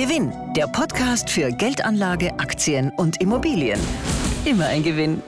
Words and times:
Gewinn, 0.00 0.32
der 0.56 0.66
Podcast 0.66 1.28
für 1.28 1.52
Geldanlage, 1.52 2.32
Aktien 2.40 2.90
und 2.96 3.20
Immobilien. 3.20 3.78
Immer 4.46 4.64
ein 4.68 4.82
Gewinn. 4.82 5.22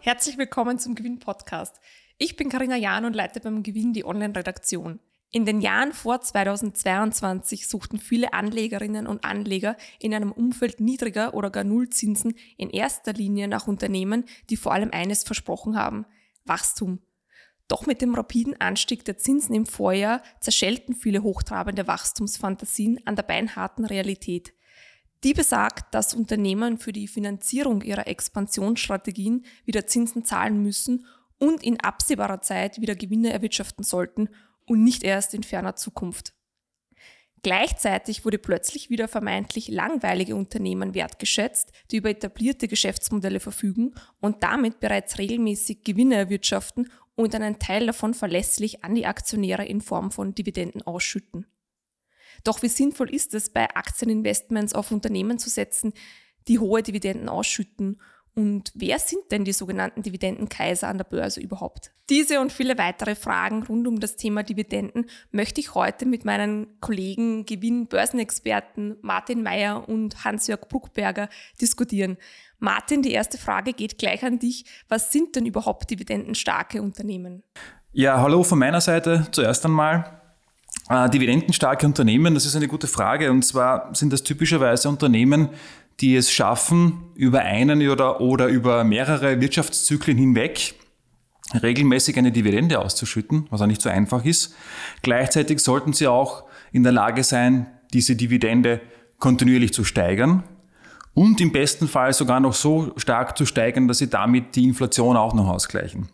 Herzlich 0.00 0.38
willkommen 0.38 0.80
zum 0.80 0.96
Gewinn-Podcast. 0.96 1.80
Ich 2.18 2.34
bin 2.34 2.48
Karina 2.48 2.74
Jahn 2.74 3.04
und 3.04 3.14
leite 3.14 3.38
beim 3.38 3.62
Gewinn 3.62 3.92
die 3.92 4.04
Online-Redaktion. 4.04 4.98
In 5.30 5.46
den 5.46 5.60
Jahren 5.60 5.92
vor 5.92 6.20
2022 6.20 7.68
suchten 7.68 7.98
viele 7.98 8.32
Anlegerinnen 8.32 9.06
und 9.06 9.24
Anleger 9.24 9.76
in 10.00 10.14
einem 10.14 10.32
Umfeld 10.32 10.80
niedriger 10.80 11.32
oder 11.32 11.50
gar 11.50 11.62
Nullzinsen 11.62 12.34
in 12.56 12.70
erster 12.70 13.12
Linie 13.12 13.46
nach 13.46 13.68
Unternehmen, 13.68 14.24
die 14.50 14.56
vor 14.56 14.72
allem 14.72 14.90
eines 14.90 15.22
versprochen 15.22 15.78
haben, 15.78 16.06
Wachstum. 16.44 16.98
Doch 17.68 17.86
mit 17.86 18.00
dem 18.00 18.14
rapiden 18.14 18.60
Anstieg 18.60 19.04
der 19.04 19.18
Zinsen 19.18 19.54
im 19.54 19.66
Vorjahr 19.66 20.22
zerschellten 20.40 20.94
viele 20.94 21.22
hochtrabende 21.22 21.86
Wachstumsfantasien 21.86 23.00
an 23.06 23.16
der 23.16 23.24
beinharten 23.24 23.84
Realität. 23.84 24.52
Die 25.24 25.34
besagt, 25.34 25.94
dass 25.94 26.14
Unternehmen 26.14 26.78
für 26.78 26.92
die 26.92 27.08
Finanzierung 27.08 27.82
ihrer 27.82 28.06
Expansionsstrategien 28.06 29.44
wieder 29.64 29.86
Zinsen 29.86 30.24
zahlen 30.24 30.62
müssen 30.62 31.06
und 31.38 31.64
in 31.64 31.80
absehbarer 31.80 32.40
Zeit 32.40 32.80
wieder 32.80 32.94
Gewinne 32.94 33.32
erwirtschaften 33.32 33.84
sollten 33.84 34.28
und 34.66 34.84
nicht 34.84 35.02
erst 35.02 35.34
in 35.34 35.42
ferner 35.42 35.74
Zukunft. 35.74 36.34
Gleichzeitig 37.42 38.24
wurde 38.24 38.38
plötzlich 38.38 38.90
wieder 38.90 39.06
vermeintlich 39.06 39.68
langweilige 39.68 40.34
Unternehmen 40.34 40.94
wertgeschätzt, 40.94 41.70
die 41.90 41.98
über 41.98 42.10
etablierte 42.10 42.66
Geschäftsmodelle 42.66 43.40
verfügen 43.40 43.94
und 44.20 44.42
damit 44.42 44.80
bereits 44.80 45.18
regelmäßig 45.18 45.84
Gewinne 45.84 46.16
erwirtschaften 46.16 46.90
und 47.16 47.34
einen 47.34 47.58
Teil 47.58 47.86
davon 47.86 48.14
verlässlich 48.14 48.84
an 48.84 48.94
die 48.94 49.06
Aktionäre 49.06 49.64
in 49.64 49.80
Form 49.80 50.10
von 50.12 50.34
Dividenden 50.34 50.82
ausschütten. 50.82 51.46
Doch 52.44 52.62
wie 52.62 52.68
sinnvoll 52.68 53.10
ist 53.10 53.34
es, 53.34 53.50
bei 53.50 53.74
Aktieninvestments 53.74 54.74
auf 54.74 54.92
Unternehmen 54.92 55.38
zu 55.38 55.50
setzen, 55.50 55.92
die 56.46 56.58
hohe 56.58 56.82
Dividenden 56.82 57.28
ausschütten? 57.28 58.00
Und 58.38 58.70
wer 58.74 58.98
sind 58.98 59.22
denn 59.30 59.46
die 59.46 59.54
sogenannten 59.54 60.02
Dividendenkaiser 60.02 60.88
an 60.88 60.98
der 60.98 61.04
Börse 61.04 61.40
überhaupt? 61.40 61.90
Diese 62.10 62.38
und 62.38 62.52
viele 62.52 62.76
weitere 62.76 63.14
Fragen 63.14 63.62
rund 63.62 63.88
um 63.88 63.98
das 63.98 64.16
Thema 64.16 64.42
Dividenden 64.42 65.06
möchte 65.32 65.58
ich 65.58 65.74
heute 65.74 66.04
mit 66.04 66.26
meinen 66.26 66.66
Kollegen 66.80 67.46
Gewinn-Börsenexperten 67.46 68.98
Martin 69.00 69.42
Mayer 69.42 69.88
und 69.88 70.22
Hans-Jörg 70.22 70.68
Bruckberger 70.68 71.30
diskutieren. 71.62 72.18
Martin, 72.58 73.00
die 73.00 73.12
erste 73.12 73.38
Frage 73.38 73.72
geht 73.72 73.96
gleich 73.96 74.22
an 74.22 74.38
dich. 74.38 74.66
Was 74.90 75.12
sind 75.12 75.34
denn 75.34 75.46
überhaupt 75.46 75.90
dividendenstarke 75.90 76.82
Unternehmen? 76.82 77.42
Ja, 77.92 78.20
hallo 78.20 78.42
von 78.42 78.58
meiner 78.58 78.82
Seite 78.82 79.28
zuerst 79.30 79.64
einmal. 79.64 80.20
Äh, 80.90 81.08
dividendenstarke 81.08 81.86
Unternehmen, 81.86 82.34
das 82.34 82.44
ist 82.44 82.54
eine 82.54 82.68
gute 82.68 82.86
Frage. 82.86 83.30
Und 83.30 83.46
zwar 83.46 83.94
sind 83.94 84.12
das 84.12 84.22
typischerweise 84.22 84.90
Unternehmen, 84.90 85.48
die 86.00 86.16
es 86.16 86.30
schaffen, 86.30 87.04
über 87.14 87.40
einen 87.40 87.88
oder, 87.88 88.20
oder 88.20 88.48
über 88.48 88.84
mehrere 88.84 89.40
Wirtschaftszyklen 89.40 90.16
hinweg 90.16 90.74
regelmäßig 91.54 92.18
eine 92.18 92.32
Dividende 92.32 92.80
auszuschütten, 92.80 93.46
was 93.50 93.60
auch 93.60 93.66
nicht 93.66 93.80
so 93.80 93.88
einfach 93.88 94.24
ist. 94.24 94.54
Gleichzeitig 95.02 95.60
sollten 95.60 95.92
sie 95.92 96.08
auch 96.08 96.44
in 96.72 96.82
der 96.82 96.92
Lage 96.92 97.22
sein, 97.22 97.66
diese 97.92 98.16
Dividende 98.16 98.80
kontinuierlich 99.18 99.72
zu 99.72 99.84
steigern 99.84 100.42
und 101.14 101.40
im 101.40 101.52
besten 101.52 101.88
Fall 101.88 102.12
sogar 102.12 102.40
noch 102.40 102.52
so 102.52 102.92
stark 102.96 103.38
zu 103.38 103.46
steigern, 103.46 103.88
dass 103.88 103.98
sie 103.98 104.10
damit 104.10 104.56
die 104.56 104.64
Inflation 104.64 105.16
auch 105.16 105.34
noch 105.34 105.48
ausgleichen. 105.48 106.08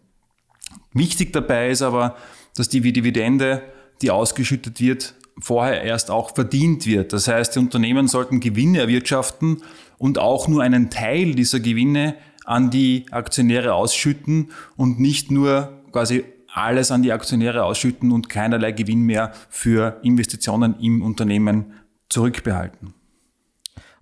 Wichtig 0.93 1.33
dabei 1.33 1.71
ist 1.71 1.83
aber, 1.83 2.17
dass 2.55 2.69
die 2.69 2.81
Dividende, 2.93 3.63
die 4.03 4.11
ausgeschüttet 4.11 4.81
wird, 4.81 5.15
vorher 5.41 5.83
erst 5.83 6.11
auch 6.11 6.35
verdient 6.35 6.87
wird. 6.87 7.13
Das 7.13 7.29
heißt, 7.29 7.55
die 7.55 7.59
Unternehmen 7.59 8.09
sollten 8.09 8.41
Gewinne 8.41 8.81
erwirtschaften 8.81 9.63
und 9.99 10.19
auch 10.19 10.49
nur 10.49 10.63
einen 10.63 10.91
Teil 10.91 11.35
dieser 11.35 11.61
Gewinne 11.61 12.17
an 12.45 12.71
die 12.71 13.07
Aktionäre 13.11 13.75
ausschütten 13.75 14.51
und 14.77 15.01
nicht 15.01 15.31
nur 15.31 15.81
quasi 15.93 16.25
alles 16.53 16.91
an 16.91 17.03
die 17.03 17.13
Aktionäre 17.13 17.65
ausschütten 17.65 18.13
und 18.13 18.29
keinerlei 18.29 18.73
Gewinn 18.73 19.03
mehr 19.03 19.33
für 19.49 20.01
Investitionen 20.03 20.79
im 20.81 21.03
Unternehmen 21.03 21.73
zurückbehalten. 22.09 22.95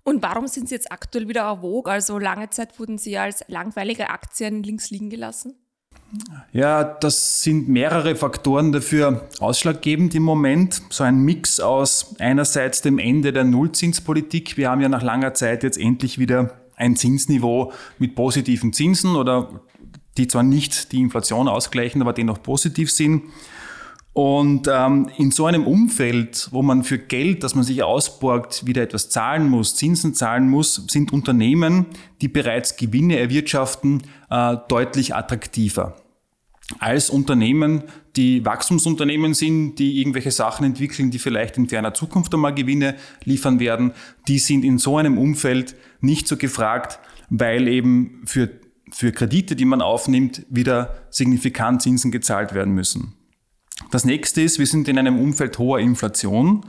Und 0.02 0.22
warum 0.22 0.48
sind 0.48 0.68
sie 0.68 0.74
jetzt 0.74 0.90
aktuell 0.90 1.28
wieder 1.28 1.58
Vogue? 1.60 1.92
Also 1.92 2.18
lange 2.18 2.50
Zeit 2.50 2.78
wurden 2.80 2.98
sie 2.98 3.18
als 3.18 3.44
langweilige 3.48 4.10
Aktien 4.10 4.62
links 4.62 4.90
liegen 4.90 5.10
gelassen? 5.10 5.54
Ja, 6.52 6.82
das 6.82 7.42
sind 7.42 7.68
mehrere 7.68 8.16
Faktoren 8.16 8.72
dafür 8.72 9.28
ausschlaggebend 9.38 10.14
im 10.14 10.24
Moment. 10.24 10.82
So 10.90 11.04
ein 11.04 11.20
Mix 11.20 11.60
aus 11.60 12.16
einerseits 12.18 12.82
dem 12.82 12.98
Ende 12.98 13.32
der 13.32 13.44
Nullzinspolitik. 13.44 14.56
Wir 14.56 14.70
haben 14.70 14.80
ja 14.80 14.88
nach 14.88 15.02
langer 15.02 15.34
Zeit 15.34 15.62
jetzt 15.62 15.78
endlich 15.78 16.18
wieder 16.18 16.60
ein 16.74 16.96
Zinsniveau 16.96 17.72
mit 17.98 18.14
positiven 18.14 18.72
Zinsen 18.72 19.14
oder 19.14 19.60
die 20.16 20.26
zwar 20.26 20.42
nicht 20.42 20.92
die 20.92 21.00
Inflation 21.00 21.46
ausgleichen, 21.46 22.02
aber 22.02 22.12
dennoch 22.12 22.42
positiv 22.42 22.90
sind. 22.90 23.22
Und 24.12 24.68
ähm, 24.70 25.08
in 25.18 25.30
so 25.30 25.46
einem 25.46 25.66
Umfeld, 25.66 26.48
wo 26.50 26.62
man 26.62 26.82
für 26.82 26.98
Geld, 26.98 27.44
das 27.44 27.54
man 27.54 27.62
sich 27.62 27.84
ausborgt, 27.84 28.66
wieder 28.66 28.82
etwas 28.82 29.08
zahlen 29.08 29.48
muss, 29.48 29.76
Zinsen 29.76 30.14
zahlen 30.14 30.48
muss, 30.48 30.74
sind 30.88 31.12
Unternehmen, 31.12 31.86
die 32.20 32.26
bereits 32.28 32.76
Gewinne 32.76 33.18
erwirtschaften, 33.18 34.02
äh, 34.28 34.56
deutlich 34.68 35.14
attraktiver. 35.14 35.94
Als 36.78 37.10
Unternehmen, 37.10 37.82
die 38.16 38.44
Wachstumsunternehmen 38.44 39.34
sind, 39.34 39.76
die 39.76 39.98
irgendwelche 40.00 40.30
Sachen 40.30 40.64
entwickeln, 40.64 41.10
die 41.10 41.18
vielleicht 41.18 41.56
in 41.56 41.68
ferner 41.68 41.94
Zukunft 41.94 42.32
einmal 42.32 42.54
Gewinne 42.54 42.96
liefern 43.24 43.60
werden, 43.60 43.92
die 44.28 44.38
sind 44.38 44.64
in 44.64 44.78
so 44.78 44.96
einem 44.96 45.18
Umfeld 45.18 45.74
nicht 46.00 46.28
so 46.28 46.36
gefragt, 46.36 47.00
weil 47.28 47.68
eben 47.68 48.22
für, 48.24 48.50
für 48.90 49.12
Kredite, 49.12 49.56
die 49.56 49.64
man 49.64 49.82
aufnimmt, 49.82 50.46
wieder 50.48 51.00
signifikant 51.10 51.82
Zinsen 51.82 52.10
gezahlt 52.10 52.54
werden 52.54 52.74
müssen. 52.74 53.14
Das 53.90 54.04
nächste 54.04 54.42
ist, 54.42 54.58
wir 54.58 54.66
sind 54.66 54.88
in 54.88 54.98
einem 54.98 55.18
Umfeld 55.18 55.58
hoher 55.58 55.80
Inflation 55.80 56.64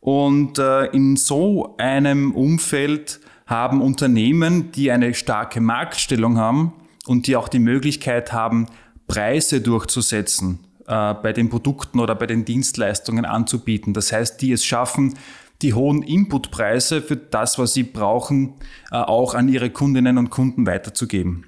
und 0.00 0.58
äh, 0.58 0.86
in 0.86 1.16
so 1.16 1.76
einem 1.78 2.32
Umfeld 2.32 3.20
haben 3.46 3.80
Unternehmen, 3.80 4.72
die 4.72 4.90
eine 4.90 5.14
starke 5.14 5.60
Marktstellung 5.60 6.36
haben 6.36 6.74
und 7.06 7.26
die 7.26 7.36
auch 7.36 7.48
die 7.48 7.58
Möglichkeit 7.58 8.32
haben, 8.32 8.66
Preise 9.08 9.60
durchzusetzen, 9.60 10.60
äh, 10.86 11.14
bei 11.14 11.32
den 11.32 11.48
Produkten 11.48 11.98
oder 11.98 12.14
bei 12.14 12.26
den 12.26 12.44
Dienstleistungen 12.44 13.24
anzubieten. 13.24 13.94
Das 13.94 14.12
heißt, 14.12 14.40
die 14.40 14.52
es 14.52 14.64
schaffen, 14.64 15.14
die 15.62 15.74
hohen 15.74 16.02
Inputpreise 16.02 17.02
für 17.02 17.16
das, 17.16 17.58
was 17.58 17.74
sie 17.74 17.82
brauchen, 17.82 18.54
äh, 18.92 18.96
auch 18.96 19.34
an 19.34 19.48
ihre 19.48 19.70
Kundinnen 19.70 20.18
und 20.18 20.30
Kunden 20.30 20.66
weiterzugeben. 20.66 21.46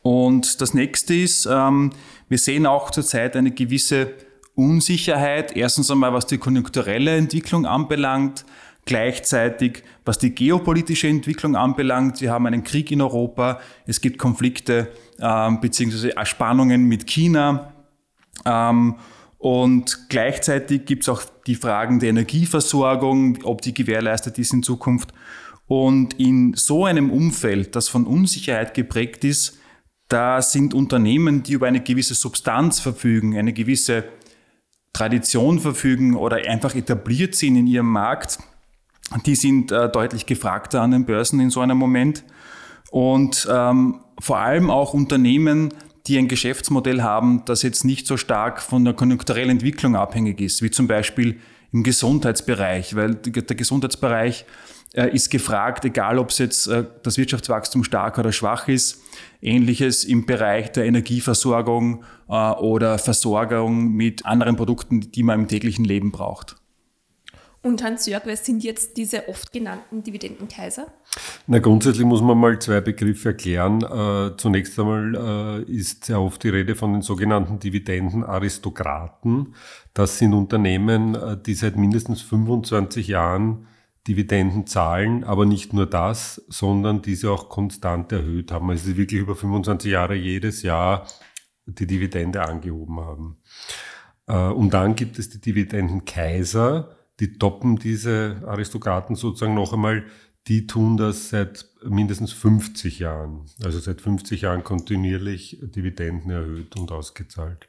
Und 0.00 0.60
das 0.60 0.74
nächste 0.74 1.14
ist, 1.14 1.46
ähm, 1.50 1.90
wir 2.28 2.38
sehen 2.38 2.66
auch 2.66 2.90
zurzeit 2.90 3.36
eine 3.36 3.52
gewisse 3.52 4.14
Unsicherheit. 4.54 5.56
Erstens 5.56 5.90
einmal, 5.90 6.12
was 6.12 6.26
die 6.26 6.38
konjunkturelle 6.38 7.16
Entwicklung 7.16 7.66
anbelangt. 7.66 8.44
Gleichzeitig, 8.84 9.84
was 10.04 10.18
die 10.18 10.34
geopolitische 10.34 11.06
Entwicklung 11.06 11.54
anbelangt, 11.54 12.20
wir 12.20 12.32
haben 12.32 12.46
einen 12.46 12.64
Krieg 12.64 12.90
in 12.90 13.00
Europa, 13.00 13.60
es 13.86 14.00
gibt 14.00 14.18
Konflikte 14.18 14.88
ähm, 15.22 15.60
bzw. 15.60 16.12
Spannungen 16.24 16.84
mit 16.84 17.06
China. 17.06 17.72
Ähm, 18.44 18.96
und 19.38 20.08
gleichzeitig 20.08 20.84
gibt 20.84 21.02
es 21.02 21.08
auch 21.08 21.22
die 21.46 21.54
Fragen 21.54 21.98
der 21.98 22.10
Energieversorgung, 22.10 23.38
ob 23.44 23.62
die 23.62 23.74
gewährleistet 23.74 24.38
ist 24.38 24.52
in 24.52 24.62
Zukunft. 24.62 25.12
Und 25.66 26.14
in 26.14 26.54
so 26.54 26.84
einem 26.84 27.10
Umfeld, 27.10 27.74
das 27.74 27.88
von 27.88 28.06
Unsicherheit 28.06 28.74
geprägt 28.74 29.24
ist, 29.24 29.58
da 30.08 30.42
sind 30.42 30.74
Unternehmen, 30.74 31.42
die 31.42 31.54
über 31.54 31.66
eine 31.66 31.80
gewisse 31.80 32.14
Substanz 32.14 32.80
verfügen, 32.80 33.38
eine 33.38 33.52
gewisse 33.52 34.04
Tradition 34.92 35.58
verfügen 35.58 36.16
oder 36.16 36.36
einfach 36.36 36.74
etabliert 36.74 37.34
sind 37.34 37.56
in 37.56 37.66
ihrem 37.66 37.86
Markt, 37.86 38.38
die 39.24 39.34
sind 39.34 39.72
äh, 39.72 39.90
deutlich 39.90 40.26
gefragter 40.26 40.82
an 40.82 40.90
den 40.90 41.06
Börsen 41.06 41.40
in 41.40 41.50
so 41.50 41.60
einem 41.60 41.78
Moment. 41.78 42.24
Und 42.90 43.48
ähm, 43.50 44.00
vor 44.22 44.38
allem 44.38 44.70
auch 44.70 44.94
Unternehmen, 44.94 45.74
die 46.06 46.16
ein 46.16 46.28
Geschäftsmodell 46.28 47.02
haben, 47.02 47.44
das 47.44 47.62
jetzt 47.62 47.84
nicht 47.84 48.06
so 48.06 48.16
stark 48.16 48.62
von 48.62 48.84
der 48.84 48.94
konjunkturellen 48.94 49.50
Entwicklung 49.50 49.96
abhängig 49.96 50.40
ist, 50.40 50.62
wie 50.62 50.70
zum 50.70 50.86
Beispiel 50.86 51.40
im 51.72 51.82
Gesundheitsbereich, 51.82 52.94
weil 52.94 53.16
der 53.16 53.56
Gesundheitsbereich 53.56 54.44
äh, 54.94 55.12
ist 55.12 55.30
gefragt, 55.30 55.84
egal 55.84 56.20
ob 56.20 56.30
es 56.30 56.38
jetzt 56.38 56.68
äh, 56.68 56.84
das 57.02 57.18
Wirtschaftswachstum 57.18 57.82
stark 57.82 58.16
oder 58.16 58.30
schwach 58.30 58.68
ist. 58.68 59.02
Ähnliches 59.40 60.04
im 60.04 60.24
Bereich 60.24 60.70
der 60.70 60.84
Energieversorgung 60.84 62.04
äh, 62.28 62.32
oder 62.32 62.98
Versorgung 62.98 63.92
mit 63.92 64.24
anderen 64.24 64.54
Produkten, 64.54 65.10
die 65.10 65.24
man 65.24 65.40
im 65.40 65.48
täglichen 65.48 65.84
Leben 65.84 66.12
braucht. 66.12 66.61
Und 67.64 67.80
Hans-Jörg, 67.82 68.22
wer 68.24 68.36
sind 68.36 68.64
jetzt 68.64 68.96
diese 68.96 69.28
oft 69.28 69.52
genannten 69.52 70.02
Dividendenkaiser? 70.02 70.92
Na, 71.46 71.60
grundsätzlich 71.60 72.04
muss 72.04 72.20
man 72.20 72.36
mal 72.36 72.58
zwei 72.58 72.80
Begriffe 72.80 73.28
erklären. 73.30 73.82
Äh, 73.82 74.36
zunächst 74.36 74.78
einmal 74.80 75.64
äh, 75.68 75.72
ist 75.72 76.06
sehr 76.06 76.20
oft 76.20 76.42
die 76.42 76.48
Rede 76.48 76.74
von 76.74 76.92
den 76.92 77.02
sogenannten 77.02 77.60
Dividendenaristokraten. 77.60 79.54
Das 79.94 80.18
sind 80.18 80.34
Unternehmen, 80.34 81.14
äh, 81.14 81.36
die 81.40 81.54
seit 81.54 81.76
mindestens 81.76 82.20
25 82.22 83.06
Jahren 83.06 83.68
Dividenden 84.08 84.66
zahlen, 84.66 85.22
aber 85.22 85.46
nicht 85.46 85.72
nur 85.72 85.86
das, 85.86 86.42
sondern 86.48 87.02
diese 87.02 87.30
auch 87.30 87.48
konstant 87.48 88.10
erhöht 88.10 88.50
haben. 88.50 88.70
Also 88.70 88.86
sie 88.86 88.96
wirklich 88.96 89.20
über 89.20 89.36
25 89.36 89.92
Jahre 89.92 90.16
jedes 90.16 90.62
Jahr 90.62 91.06
die 91.66 91.86
Dividende 91.86 92.42
angehoben 92.42 92.98
haben. 92.98 93.36
Äh, 94.26 94.48
und 94.48 94.74
dann 94.74 94.96
gibt 94.96 95.20
es 95.20 95.30
die 95.30 95.40
Dividendenkaiser, 95.40 96.96
die 97.20 97.38
toppen 97.38 97.76
diese 97.76 98.42
Aristokraten 98.46 99.16
sozusagen 99.16 99.54
noch 99.54 99.72
einmal, 99.72 100.04
die 100.48 100.66
tun 100.66 100.96
das 100.96 101.28
seit 101.28 101.66
mindestens 101.84 102.32
50 102.32 102.98
Jahren, 102.98 103.46
also 103.62 103.78
seit 103.78 104.00
50 104.00 104.42
Jahren 104.42 104.64
kontinuierlich 104.64 105.58
Dividenden 105.62 106.30
erhöht 106.30 106.76
und 106.76 106.90
ausgezahlt. 106.90 107.68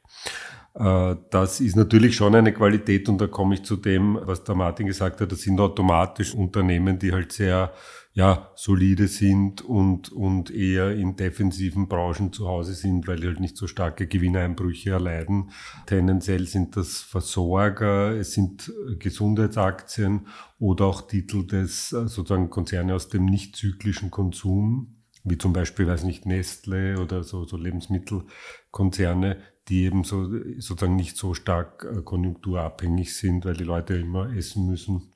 Äh, 0.73 1.15
das 1.29 1.59
ist 1.59 1.75
natürlich 1.75 2.15
schon 2.15 2.33
eine 2.33 2.53
Qualität 2.53 3.09
und 3.09 3.19
da 3.19 3.27
komme 3.27 3.55
ich 3.55 3.63
zu 3.63 3.75
dem, 3.75 4.17
was 4.23 4.43
der 4.43 4.55
Martin 4.55 4.87
gesagt 4.87 5.21
hat, 5.21 5.31
das 5.31 5.41
sind 5.41 5.59
automatisch 5.59 6.33
Unternehmen, 6.33 6.97
die 6.97 7.11
halt 7.11 7.31
sehr 7.31 7.73
ja, 8.15 8.51
solide 8.55 9.07
sind 9.07 9.63
und, 9.63 10.11
und 10.11 10.51
eher 10.51 10.91
in 10.91 11.15
defensiven 11.15 11.87
Branchen 11.87 12.31
zu 12.31 12.47
Hause 12.47 12.75
sind, 12.75 13.07
weil 13.07 13.19
die 13.19 13.25
halt 13.25 13.39
nicht 13.39 13.57
so 13.57 13.65
starke 13.65 14.05
Gewinneinbrüche 14.05 14.91
erleiden. 14.91 15.49
Tendenziell 15.87 16.45
sind 16.45 16.77
das 16.77 16.99
Versorger, 17.01 18.11
es 18.11 18.33
sind 18.33 18.71
Gesundheitsaktien 18.99 20.27
oder 20.59 20.85
auch 20.85 21.07
Titel 21.07 21.47
des 21.47 21.91
äh, 21.91 22.07
sozusagen 22.07 22.51
Konzerne 22.51 22.93
aus 22.93 23.09
dem 23.09 23.25
nicht 23.25 23.55
zyklischen 23.55 24.11
Konsum, 24.11 24.97
wie 25.23 25.39
zum 25.39 25.53
Beispiel, 25.53 25.87
weiß 25.87 26.03
nicht, 26.03 26.27
Nestle 26.27 26.99
oder 26.99 27.23
so, 27.23 27.45
so 27.45 27.57
Lebensmittelkonzerne, 27.57 29.37
die 29.69 29.85
eben 29.85 30.03
so, 30.03 30.29
sozusagen 30.59 30.95
nicht 30.95 31.17
so 31.17 31.33
stark 31.33 31.83
äh, 31.91 32.03
konjunkturabhängig 32.03 33.15
sind, 33.15 33.43
weil 33.45 33.55
die 33.55 33.63
Leute 33.63 33.95
immer 33.95 34.31
essen 34.35 34.67
müssen 34.67 35.09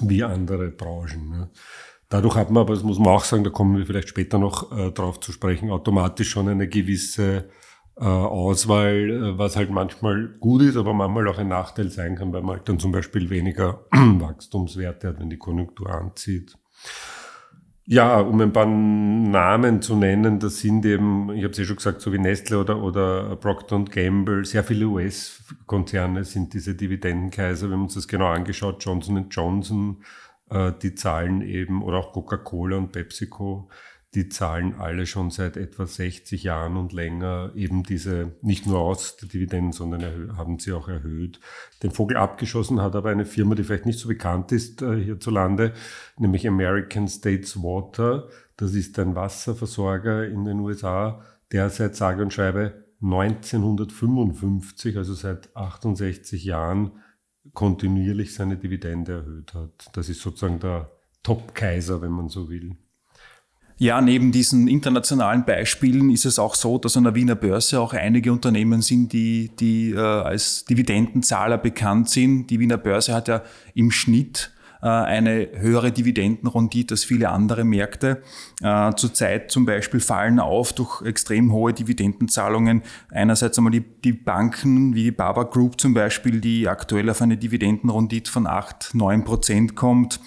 wie 0.00 0.22
andere 0.22 0.70
Branchen. 0.70 1.30
Ne? 1.30 1.50
Dadurch 2.08 2.36
hat 2.36 2.50
man, 2.50 2.62
aber 2.62 2.74
das 2.74 2.84
muss 2.84 2.98
man 2.98 3.08
auch 3.08 3.24
sagen, 3.24 3.42
da 3.42 3.50
kommen 3.50 3.76
wir 3.76 3.86
vielleicht 3.86 4.08
später 4.08 4.38
noch 4.38 4.70
äh, 4.76 4.92
drauf 4.92 5.18
zu 5.20 5.32
sprechen, 5.32 5.70
automatisch 5.70 6.30
schon 6.30 6.48
eine 6.48 6.68
gewisse 6.68 7.48
äh, 7.96 8.04
Auswahl, 8.04 9.10
äh, 9.10 9.38
was 9.38 9.56
halt 9.56 9.70
manchmal 9.70 10.28
gut 10.38 10.62
ist, 10.62 10.76
aber 10.76 10.92
manchmal 10.92 11.26
auch 11.28 11.38
ein 11.38 11.48
Nachteil 11.48 11.90
sein 11.90 12.14
kann, 12.14 12.32
weil 12.32 12.42
man 12.42 12.56
halt 12.56 12.68
dann 12.68 12.78
zum 12.78 12.92
Beispiel 12.92 13.28
weniger 13.30 13.86
Wachstumswerte 13.90 15.08
hat, 15.08 15.20
wenn 15.20 15.30
die 15.30 15.38
Konjunktur 15.38 15.90
anzieht. 15.90 16.56
Ja, 17.88 18.18
um 18.18 18.40
ein 18.40 18.52
paar 18.52 18.66
Namen 18.66 19.80
zu 19.80 19.94
nennen, 19.94 20.40
das 20.40 20.58
sind 20.58 20.84
eben, 20.84 21.30
ich 21.30 21.44
habe 21.44 21.52
es 21.52 21.58
ja 21.58 21.64
schon 21.64 21.76
gesagt, 21.76 22.00
so 22.00 22.12
wie 22.12 22.18
Nestle 22.18 22.58
oder, 22.58 22.82
oder 22.82 23.36
Procter 23.36 23.78
Gamble, 23.84 24.44
sehr 24.44 24.64
viele 24.64 24.86
US-Konzerne 24.86 26.24
sind 26.24 26.52
diese 26.52 26.74
Dividendenkaiser. 26.74 27.70
wenn 27.70 27.78
man 27.78 27.84
uns 27.84 27.94
das 27.94 28.08
genau 28.08 28.26
angeschaut, 28.26 28.84
Johnson 28.84 29.28
Johnson, 29.30 29.98
die 30.50 30.94
zahlen 30.94 31.42
eben, 31.42 31.82
oder 31.82 31.98
auch 31.98 32.12
Coca-Cola 32.12 32.76
und 32.76 32.92
PepsiCo, 32.92 33.68
die 34.16 34.30
zahlen 34.30 34.74
alle 34.78 35.04
schon 35.04 35.30
seit 35.30 35.58
etwa 35.58 35.86
60 35.86 36.42
Jahren 36.42 36.78
und 36.78 36.94
länger 36.94 37.52
eben 37.54 37.82
diese, 37.82 38.32
nicht 38.40 38.66
nur 38.66 38.78
aus 38.78 39.18
die 39.18 39.28
Dividenden, 39.28 39.72
sondern 39.72 40.36
haben 40.38 40.58
sie 40.58 40.72
auch 40.72 40.88
erhöht. 40.88 41.38
Den 41.82 41.90
Vogel 41.90 42.16
abgeschossen 42.16 42.80
hat 42.80 42.96
aber 42.96 43.10
eine 43.10 43.26
Firma, 43.26 43.54
die 43.54 43.62
vielleicht 43.62 43.84
nicht 43.84 43.98
so 43.98 44.08
bekannt 44.08 44.52
ist 44.52 44.80
äh, 44.80 44.98
hierzulande, 44.98 45.74
nämlich 46.18 46.48
American 46.48 47.08
States 47.08 47.62
Water. 47.62 48.28
Das 48.56 48.74
ist 48.74 48.98
ein 48.98 49.14
Wasserversorger 49.14 50.26
in 50.26 50.46
den 50.46 50.60
USA, 50.60 51.22
der 51.52 51.68
seit 51.68 51.94
sage 51.94 52.22
und 52.22 52.32
schreibe 52.32 52.86
1955, 53.02 54.96
also 54.96 55.12
seit 55.12 55.54
68 55.54 56.42
Jahren, 56.42 56.92
kontinuierlich 57.54 58.34
seine 58.34 58.56
Dividende 58.56 59.12
erhöht 59.12 59.54
hat. 59.54 59.90
Das 59.92 60.08
ist 60.08 60.20
sozusagen 60.20 60.60
der 60.60 60.90
Top-Kaiser, 61.22 62.02
wenn 62.02 62.12
man 62.12 62.28
so 62.28 62.48
will. 62.48 62.76
Ja, 63.78 64.00
neben 64.00 64.32
diesen 64.32 64.68
internationalen 64.68 65.44
Beispielen 65.44 66.08
ist 66.08 66.24
es 66.24 66.38
auch 66.38 66.54
so, 66.54 66.78
dass 66.78 66.96
an 66.96 67.04
der 67.04 67.14
Wiener 67.14 67.34
Börse 67.34 67.78
auch 67.78 67.92
einige 67.92 68.32
Unternehmen 68.32 68.80
sind, 68.80 69.12
die, 69.12 69.50
die 69.60 69.90
äh, 69.90 69.98
als 69.98 70.64
Dividendenzahler 70.64 71.58
bekannt 71.58 72.08
sind. 72.08 72.46
Die 72.48 72.58
Wiener 72.58 72.78
Börse 72.78 73.12
hat 73.12 73.28
ja 73.28 73.42
im 73.74 73.90
Schnitt 73.90 74.50
eine 74.86 75.48
höhere 75.54 75.92
Dividendenrendite 75.92 76.94
als 76.94 77.04
viele 77.04 77.30
andere 77.30 77.64
Märkte. 77.64 78.22
Äh, 78.62 78.92
zurzeit 78.94 79.50
zum 79.50 79.66
Beispiel 79.66 80.00
fallen 80.00 80.38
auf 80.38 80.72
durch 80.72 81.02
extrem 81.02 81.52
hohe 81.52 81.72
Dividendenzahlungen 81.72 82.82
einerseits 83.10 83.58
einmal 83.58 83.72
die, 83.72 83.84
die 84.04 84.12
Banken 84.12 84.94
wie 84.94 85.04
die 85.04 85.10
Baba 85.10 85.44
Group 85.44 85.80
zum 85.80 85.94
Beispiel, 85.94 86.40
die 86.40 86.68
aktuell 86.68 87.10
auf 87.10 87.22
eine 87.22 87.36
Dividendenrendite 87.36 88.30
von 88.30 88.46
8, 88.46 88.94
9 88.94 89.24
Prozent 89.24 89.76
kommt. 89.76 90.20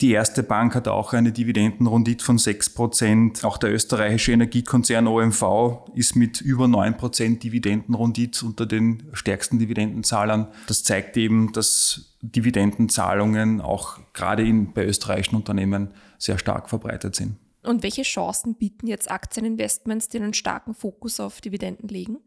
Die 0.00 0.10
erste 0.10 0.42
Bank 0.42 0.74
hat 0.74 0.88
auch 0.88 1.12
eine 1.12 1.30
Dividendenrendite 1.30 2.24
von 2.24 2.36
6%. 2.36 3.44
Auch 3.44 3.58
der 3.58 3.72
österreichische 3.72 4.32
Energiekonzern 4.32 5.06
OMV 5.06 5.88
ist 5.94 6.16
mit 6.16 6.40
über 6.40 6.64
9% 6.64 7.38
Dividendenrendite 7.38 8.44
unter 8.44 8.66
den 8.66 9.04
stärksten 9.12 9.58
Dividendenzahlern. 9.60 10.48
Das 10.66 10.82
zeigt 10.82 11.16
eben, 11.16 11.52
dass 11.52 12.16
Dividendenzahlungen 12.22 13.60
auch 13.60 14.00
gerade 14.12 14.44
in, 14.44 14.72
bei 14.72 14.84
österreichischen 14.84 15.36
Unternehmen 15.36 15.94
sehr 16.18 16.38
stark 16.38 16.68
verbreitet 16.68 17.14
sind. 17.14 17.36
Und 17.62 17.82
welche 17.82 18.02
Chancen 18.02 18.56
bieten 18.56 18.88
jetzt 18.88 19.10
Aktieninvestments, 19.10 20.08
die 20.08 20.18
einen 20.18 20.34
starken 20.34 20.74
Fokus 20.74 21.20
auf 21.20 21.40
Dividenden 21.40 21.88
legen? 21.88 22.18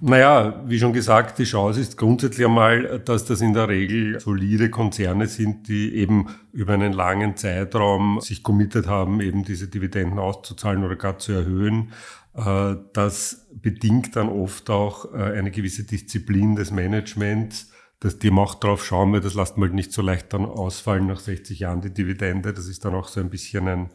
Naja, 0.00 0.62
wie 0.66 0.78
schon 0.78 0.92
gesagt, 0.92 1.38
die 1.38 1.44
Chance 1.44 1.80
ist 1.80 1.96
grundsätzlich 1.96 2.46
einmal, 2.46 2.98
dass 2.98 3.24
das 3.24 3.40
in 3.40 3.54
der 3.54 3.68
Regel 3.68 4.18
solide 4.20 4.68
Konzerne 4.68 5.28
sind, 5.28 5.68
die 5.68 5.94
eben 5.94 6.26
über 6.52 6.74
einen 6.74 6.92
langen 6.92 7.36
Zeitraum 7.36 8.20
sich 8.20 8.42
committed 8.42 8.86
haben, 8.86 9.20
eben 9.20 9.44
diese 9.44 9.68
Dividenden 9.68 10.18
auszuzahlen 10.18 10.84
oder 10.84 10.96
gar 10.96 11.18
zu 11.18 11.32
erhöhen. 11.32 11.92
Äh, 12.34 12.76
das 12.92 13.46
bedingt 13.54 14.16
dann 14.16 14.28
oft 14.28 14.68
auch 14.68 15.14
äh, 15.14 15.18
eine 15.18 15.50
gewisse 15.50 15.84
Disziplin 15.84 16.56
des 16.56 16.70
Managements, 16.70 17.70
dass 18.00 18.18
die 18.18 18.32
auch 18.32 18.56
drauf 18.56 18.84
schauen, 18.84 19.12
weil 19.12 19.20
das 19.20 19.34
lässt 19.34 19.56
man 19.56 19.68
halt 19.68 19.74
nicht 19.74 19.92
so 19.92 20.02
leicht 20.02 20.32
dann 20.32 20.44
ausfallen 20.44 21.06
nach 21.06 21.20
60 21.20 21.60
Jahren 21.60 21.80
die 21.80 21.94
Dividende. 21.94 22.52
Das 22.52 22.66
ist 22.66 22.84
dann 22.84 22.94
auch 22.94 23.08
so 23.08 23.20
ein 23.20 23.30
bisschen 23.30 23.68
ein, 23.68 23.90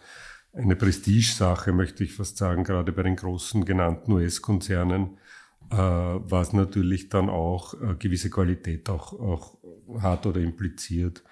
eine 0.53 0.75
Prestigesache, 0.75 1.73
möchte 1.73 2.03
ich 2.03 2.13
fast 2.13 2.37
sagen, 2.37 2.63
gerade 2.63 2.91
bei 2.93 3.03
den 3.03 3.17
großen 3.17 3.65
genannten 3.65 4.13
US-Konzernen 4.13 5.19
was 5.77 6.53
natürlich 6.53 7.09
dann 7.09 7.29
auch 7.29 7.73
äh, 7.75 7.95
gewisse 7.97 8.29
Qualität 8.29 8.89
auch, 8.89 9.13
auch 9.13 9.57
hat 10.01 10.25
oder 10.25 10.41
impliziert. 10.41 11.23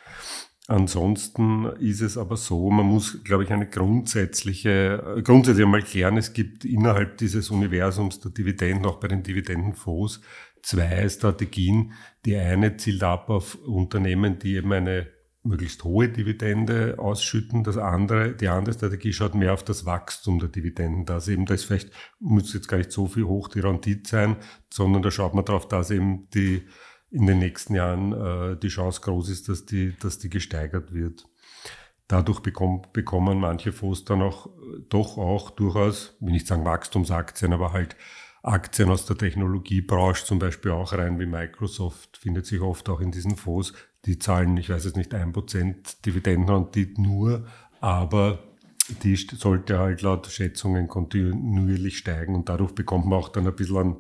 Ansonsten 0.70 1.66
ist 1.80 2.02
es 2.02 2.18
aber 2.18 2.36
so, 2.36 2.70
man 2.70 2.86
muss, 2.86 3.24
glaube 3.24 3.46
ich, 3.46 3.52
eine 3.52 3.70
grundsätzliche, 3.70 5.16
äh, 5.18 5.22
grundsätzlich 5.22 5.66
einmal 5.66 5.82
klären, 5.82 6.18
es 6.18 6.34
gibt 6.34 6.66
innerhalb 6.66 7.18
dieses 7.18 7.50
Universums 7.50 8.20
der 8.20 8.32
Dividenden, 8.32 8.86
auch 8.86 9.00
bei 9.00 9.08
den 9.08 9.24
Dividendenfonds, 9.24 10.22
zwei 10.62 11.08
Strategien. 11.08 11.94
Die 12.26 12.36
eine 12.36 12.76
zielt 12.76 13.02
ab 13.04 13.30
auf 13.30 13.56
Unternehmen, 13.66 14.40
die 14.40 14.56
eben 14.56 14.74
eine 14.74 15.08
möglichst 15.48 15.84
hohe 15.84 16.10
Dividende 16.10 16.96
ausschütten. 16.98 17.64
Das 17.64 17.78
andere, 17.78 18.34
die 18.34 18.48
andere 18.48 18.74
Strategie 18.74 19.14
schaut 19.14 19.36
mehr 19.36 19.54
auf 19.54 19.64
das 19.64 19.86
Wachstum 19.86 20.40
der 20.40 20.50
Dividenden. 20.50 21.06
Dass 21.06 21.28
eben, 21.28 21.46
da 21.46 21.54
ist 21.54 21.66
vielleicht, 21.66 21.92
muss 22.20 22.54
jetzt 22.54 22.68
gar 22.68 22.78
nicht 22.78 22.92
so 22.92 23.08
viel 23.08 23.24
hoch 23.24 23.48
die 23.48 23.60
Rendite 23.60 24.10
sein, 24.10 24.36
sondern 24.72 25.02
da 25.02 25.12
schaut 25.12 25.34
man 25.34 25.46
darauf, 25.46 25.68
dass 25.68 25.92
eben 25.92 26.30
die 26.32 26.68
in 27.10 27.26
den 27.26 27.40
nächsten 27.40 27.76
Jahren 27.76 28.12
äh, 28.12 28.58
die 28.58 28.68
Chance 28.68 29.02
groß 29.02 29.30
ist, 29.30 29.50
dass 29.50 29.66
die, 29.66 29.96
dass 29.98 30.20
die 30.20 30.30
gesteigert 30.30 30.94
wird. 30.94 31.26
Dadurch 32.08 32.42
bekommt, 32.42 32.94
bekommen 32.94 33.40
manche 33.40 33.72
Fonds 33.72 34.06
dann 34.06 34.22
auch 34.22 34.50
doch 34.90 35.18
auch 35.18 35.50
durchaus, 35.50 36.16
will 36.20 36.32
nicht 36.32 36.48
sagen 36.48 36.66
Wachstumsaktien, 36.66 37.54
aber 37.54 37.74
halt 37.74 37.96
Aktien 38.44 38.90
aus 38.90 39.06
der 39.06 39.18
Technologiebranche 39.18 40.26
zum 40.26 40.40
Beispiel 40.40 40.72
auch 40.72 40.94
rein, 40.94 41.20
wie 41.20 41.26
Microsoft 41.26 42.18
findet 42.18 42.46
sich 42.46 42.62
oft 42.62 42.88
auch 42.88 43.02
in 43.02 43.12
diesen 43.12 43.36
Fonds, 43.36 43.74
die 44.08 44.18
zahlen, 44.18 44.58
ich 44.58 44.70
weiß 44.70 44.86
jetzt 44.86 44.98
nicht, 44.98 45.14
ein 45.14 45.34
Prozent 45.34 46.06
Dividendenrendite 46.06 47.02
nur, 47.02 47.46
aber 47.82 48.40
die 49.04 49.16
sollte 49.16 49.80
halt 49.80 50.02
laut 50.02 50.28
Schätzungen 50.28 50.88
kontinuierlich 50.88 51.98
steigen 51.98 52.36
und 52.36 52.50
dadurch 52.50 52.74
bekommt 52.74 53.06
man 53.06 53.20
auch 53.20 53.30
dann 53.30 53.46
ein 53.46 53.56
bisschen 53.56 53.78
einen 53.78 53.96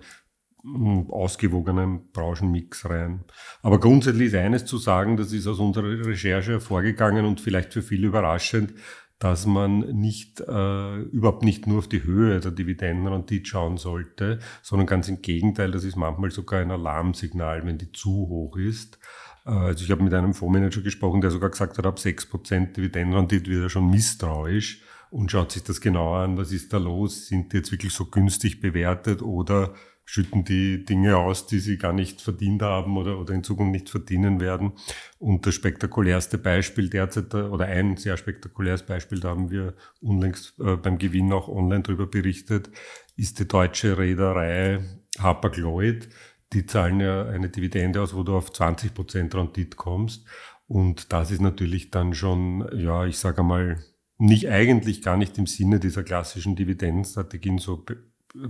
hm, 0.63 1.11
ausgewogenen 1.11 2.09
Branchenmix 2.11 2.89
rein. 2.89 3.25
Aber 3.61 3.79
grundsätzlich 3.79 4.27
ist 4.27 4.35
eines 4.35 4.65
zu 4.65 4.77
sagen, 4.77 5.17
das 5.17 5.33
ist 5.33 5.45
aus 5.45 5.59
unserer 5.59 6.05
Recherche 6.05 6.53
hervorgegangen 6.53 7.25
und 7.25 7.41
vielleicht 7.41 7.73
für 7.73 7.81
viele 7.81 8.07
überraschend, 8.07 8.73
dass 9.19 9.47
man 9.47 9.79
nicht 9.79 10.41
äh, 10.41 11.01
überhaupt 11.01 11.43
nicht 11.43 11.65
nur 11.65 11.79
auf 11.79 11.89
die 11.89 12.03
Höhe 12.03 12.39
der 12.39 12.51
Dividendenrendite 12.51 13.49
schauen 13.49 13.77
sollte, 13.77 14.39
sondern 14.61 14.85
ganz 14.85 15.09
im 15.09 15.21
Gegenteil, 15.21 15.71
das 15.71 15.83
ist 15.83 15.95
manchmal 15.95 16.29
sogar 16.29 16.61
ein 16.61 16.71
Alarmsignal, 16.71 17.65
wenn 17.65 17.79
die 17.79 17.91
zu 17.91 18.11
hoch 18.11 18.57
ist. 18.57 18.99
Also 19.47 19.85
ich 19.85 19.91
habe 19.91 20.03
mit 20.03 20.13
einem 20.13 20.33
Fondsmanager 20.33 20.81
gesprochen, 20.81 21.21
der 21.21 21.31
sogar 21.31 21.49
gesagt 21.49 21.77
hat, 21.77 21.85
ab 21.85 21.99
6% 21.99 22.73
Dividendenrendite 22.73 23.49
wird 23.49 23.63
er 23.63 23.69
schon 23.69 23.89
misstrauisch 23.89 24.81
und 25.09 25.31
schaut 25.31 25.53
sich 25.53 25.63
das 25.63 25.79
genauer 25.79 26.17
an, 26.19 26.37
was 26.37 26.51
ist 26.51 26.73
da 26.73 26.77
los, 26.77 27.27
sind 27.27 27.53
die 27.53 27.57
jetzt 27.57 27.71
wirklich 27.71 27.93
so 27.93 28.07
günstig 28.07 28.59
bewertet 28.59 29.21
oder 29.21 29.73
schütten 30.03 30.43
die 30.43 30.83
Dinge 30.83 31.15
aus, 31.15 31.47
die 31.47 31.59
sie 31.59 31.77
gar 31.77 31.93
nicht 31.93 32.21
verdient 32.21 32.61
haben 32.61 32.97
oder, 32.97 33.19
oder 33.19 33.33
in 33.33 33.43
Zukunft 33.43 33.71
nicht 33.71 33.89
verdienen 33.89 34.41
werden. 34.41 34.73
Und 35.17 35.45
das 35.45 35.55
spektakulärste 35.55 36.37
Beispiel 36.37 36.89
derzeit, 36.89 37.33
oder 37.33 37.65
ein 37.67 37.95
sehr 37.95 38.17
spektakuläres 38.17 38.83
Beispiel, 38.83 39.21
da 39.21 39.29
haben 39.29 39.49
wir 39.49 39.75
unlängst 40.01 40.59
äh, 40.59 40.75
beim 40.75 40.97
Gewinn 40.97 41.31
auch 41.31 41.47
online 41.47 41.83
darüber 41.83 42.07
berichtet, 42.07 42.69
ist 43.15 43.39
die 43.39 43.47
deutsche 43.47 43.97
Reederei 43.97 44.79
Hapag-Lloyd. 45.19 46.09
Die 46.53 46.65
zahlen 46.65 46.99
ja 46.99 47.25
eine 47.25 47.49
Dividende 47.49 48.01
aus, 48.01 48.15
wo 48.15 48.23
du 48.23 48.35
auf 48.35 48.53
20 48.53 48.93
Prozent 48.93 49.35
Rendite 49.35 49.75
kommst. 49.75 50.25
Und 50.67 51.13
das 51.13 51.31
ist 51.31 51.41
natürlich 51.41 51.91
dann 51.91 52.13
schon, 52.13 52.67
ja, 52.77 53.05
ich 53.05 53.17
sage 53.17 53.39
einmal, 53.39 53.83
nicht 54.17 54.49
eigentlich 54.49 55.01
gar 55.01 55.17
nicht 55.17 55.37
im 55.37 55.45
Sinne 55.45 55.79
dieser 55.79 56.03
klassischen 56.03 56.55
Dividendenstrategien, 56.55 57.57
so 57.59 57.85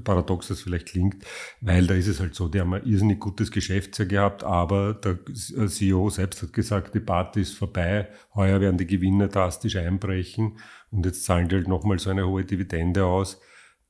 paradox 0.04 0.48
das 0.48 0.62
vielleicht 0.62 0.90
klingt, 0.90 1.24
weil 1.62 1.88
da 1.88 1.94
ist 1.94 2.08
es 2.08 2.20
halt 2.20 2.36
so, 2.36 2.48
die 2.48 2.60
haben 2.60 2.74
ein 2.74 2.86
irrsinnig 2.86 3.20
gutes 3.20 3.52
Geschäftsjahr 3.52 4.08
gehabt, 4.08 4.44
aber 4.44 4.94
der 4.94 5.20
CEO 5.68 6.10
selbst 6.10 6.42
hat 6.42 6.54
gesagt, 6.54 6.96
die 6.96 7.00
Party 7.00 7.42
ist 7.42 7.54
vorbei, 7.54 8.10
heuer 8.36 8.60
werden 8.60 8.78
die 8.78 8.88
Gewinne 8.88 9.30
drastisch 9.30 9.76
einbrechen 9.76 10.58
und 10.92 11.06
jetzt 11.06 11.26
zahlen 11.26 11.48
die 11.48 11.56
halt 11.56 11.68
nochmal 11.68 12.00
so 12.00 12.10
eine 12.10 12.28
hohe 12.28 12.44
Dividende 12.44 13.06
aus. 13.06 13.40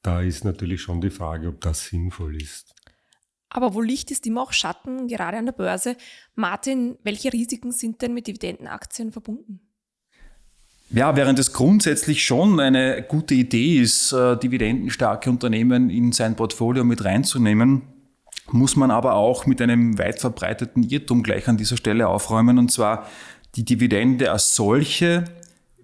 Da 0.02 0.22
ist 0.22 0.46
natürlich 0.46 0.82
schon 0.82 1.02
die 1.02 1.10
Frage, 1.10 1.48
ob 1.48 1.62
das 1.62 1.86
sinnvoll 1.86 2.42
ist. 2.42 2.77
Aber 3.50 3.74
wo 3.74 3.82
Licht 3.82 4.12
ist 4.12 4.28
immer 4.28 4.42
auch 4.42 4.54
Schatten, 4.54 5.08
gerade 5.08 5.38
an 5.38 5.46
der 5.46 5.54
Börse. 5.54 5.96
Martin, 6.36 6.98
welche 7.04 7.32
Risiken 7.32 7.72
sind 7.72 8.02
denn 8.02 8.14
mit 8.14 8.28
Dividendenaktien 8.28 9.12
verbunden? 9.12 9.62
Ja, 10.90 11.16
während 11.16 11.38
es 11.38 11.52
grundsätzlich 11.52 12.24
schon 12.26 12.60
eine 12.60 13.04
gute 13.04 13.34
Idee 13.34 13.82
ist, 13.82 14.14
äh, 14.14 14.38
dividendenstarke 14.38 15.30
Unternehmen 15.30 15.90
in 15.90 16.14
sein 16.14 16.36
Portfolio 16.36 16.86
mit 16.86 17.04
reinzunehmen, 17.04 17.82
muss 18.52 18.78
man 18.78 18.92
aber 18.92 19.16
auch 19.16 19.46
mit 19.46 19.62
einem 19.62 19.98
weit 19.98 20.22
verbreiteten 20.22 20.84
Irrtum 20.84 21.24
gleich 21.24 21.50
an 21.50 21.58
dieser 21.58 21.76
Stelle 21.76 22.08
aufräumen. 22.08 22.58
Und 22.58 22.72
zwar, 22.72 23.08
die 23.56 23.66
Dividende 23.66 24.32
als 24.32 24.56
solche 24.56 25.26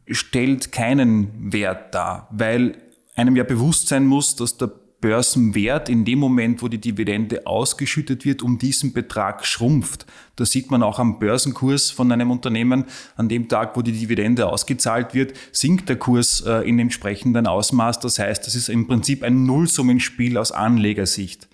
stellt 0.07 0.71
keinen 0.71 1.51
Wert 1.51 1.93
dar, 1.93 2.29
weil 2.31 2.77
einem 3.15 3.35
ja 3.35 3.43
bewusst 3.43 3.89
sein 3.89 4.05
muss, 4.05 4.37
dass 4.37 4.57
der 4.57 4.71
Börsenwert 5.03 5.89
in 5.89 6.05
dem 6.05 6.19
Moment, 6.19 6.61
wo 6.61 6.69
die 6.69 6.77
Dividende 6.79 7.45
ausgeschüttet 7.45 8.23
wird, 8.23 8.41
um 8.41 8.57
diesen 8.57 8.93
Betrag 8.93 9.45
schrumpft. 9.45 10.05
Das 10.37 10.51
sieht 10.51 10.71
man 10.71 10.81
auch 10.81 10.97
am 10.97 11.19
Börsenkurs 11.19 11.91
von 11.91 12.09
einem 12.09 12.31
Unternehmen. 12.31 12.85
An 13.17 13.27
dem 13.27 13.49
Tag, 13.49 13.75
wo 13.75 13.81
die 13.81 13.91
Dividende 13.91 14.47
ausgezahlt 14.47 15.13
wird, 15.13 15.33
sinkt 15.51 15.89
der 15.89 15.97
Kurs 15.97 16.39
äh, 16.47 16.59
in 16.59 16.79
entsprechenden 16.79 17.47
Ausmaß. 17.47 17.99
Das 17.99 18.17
heißt, 18.17 18.47
das 18.47 18.55
ist 18.55 18.69
im 18.69 18.87
Prinzip 18.87 19.23
ein 19.23 19.43
Nullsummenspiel 19.43 20.37
aus 20.37 20.53
Anlegersicht. 20.53 21.49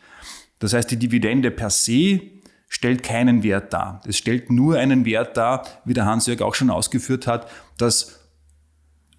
Das 0.60 0.74
heißt, 0.74 0.92
die 0.92 0.98
Dividende 0.98 1.50
per 1.50 1.72
se 1.72 2.22
stellt 2.68 3.02
keinen 3.02 3.42
Wert 3.42 3.74
dar. 3.74 4.04
Es 4.06 4.20
stellt 4.20 4.52
nur 4.52 4.78
einen 4.78 5.06
Wert 5.06 5.38
dar, 5.38 5.66
wie 5.86 5.96
der 5.96 6.06
Hans-Jörg 6.06 6.44
auch 6.44 6.54
schon 6.54 6.70
ausgeführt 6.70 7.26
hat, 7.26 7.50
dass 7.80 8.20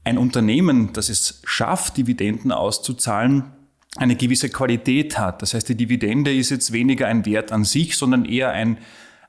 ein 0.05 0.19
Unternehmen, 0.19 0.93
das 0.93 1.09
es 1.09 1.43
schafft, 1.45 1.97
Dividenden 1.97 2.53
auszuzahlen, 2.53 3.57
eine 3.97 4.16
gewisse 4.16 4.49
Qualität 4.49 5.18
hat. 5.18 5.42
Das 5.42 5.54
heißt, 5.54 5.68
die 5.68 5.75
Dividende 5.75 6.35
ist 6.35 6.50
jetzt 6.50 6.73
weniger 6.73 7.06
ein 7.06 7.26
Wert 7.26 7.52
an 7.52 7.64
sich, 7.64 7.97
sondern 7.97 8.25
eher 8.25 8.50
ein 8.50 8.78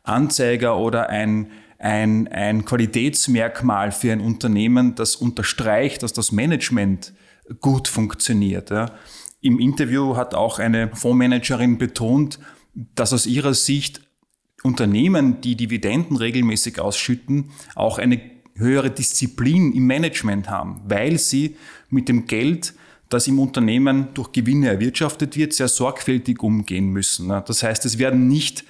Anzeiger 0.04 0.78
oder 0.78 1.10
ein, 1.10 1.52
ein, 1.80 2.28
ein 2.28 2.66
Qualitätsmerkmal 2.66 3.92
für 3.92 4.12
ein 4.12 4.22
Unternehmen, 4.22 4.96
das 4.96 5.16
unterstreicht, 5.16 6.04
dass 6.04 6.14
das 6.14 6.32
Management 6.32 7.14
gut 7.60 7.88
funktioniert. 7.88 8.70
Ja. 8.70 8.92
Im 9.42 9.60
Interview 9.60 10.16
hat 10.16 10.36
auch 10.36 10.60
eine 10.60 10.96
Fondsmanagerin 10.96 11.78
betont, 11.78 12.40
dass 12.74 13.14
aus 13.14 13.26
ihrer 13.26 13.54
Sicht 13.54 14.02
Unternehmen, 14.64 15.42
die 15.42 15.56
Dividenden 15.56 16.18
regelmäßig 16.18 16.80
ausschütten, 16.80 17.52
auch 17.76 17.98
eine 17.98 18.22
höhere 18.56 18.92
Disziplin 18.92 19.74
im 19.74 19.88
Management 19.88 20.50
haben, 20.50 20.82
weil 20.86 21.18
sie 21.18 21.56
mit 21.90 22.08
dem 22.08 22.28
Geld 22.28 22.76
das 23.14 23.28
im 23.28 23.40
Unternehmen 23.40 24.08
durch 24.14 24.32
Gewinne 24.32 24.70
erwirtschaftet 24.70 25.36
wird, 25.38 25.54
sehr 25.54 25.68
sorgfältig 25.68 26.42
umgehen 26.42 26.88
müssen. 26.90 27.30
Das 27.30 27.62
heißt, 27.62 27.86
es 27.86 28.00
werden 28.00 28.28
nicht 28.28 28.64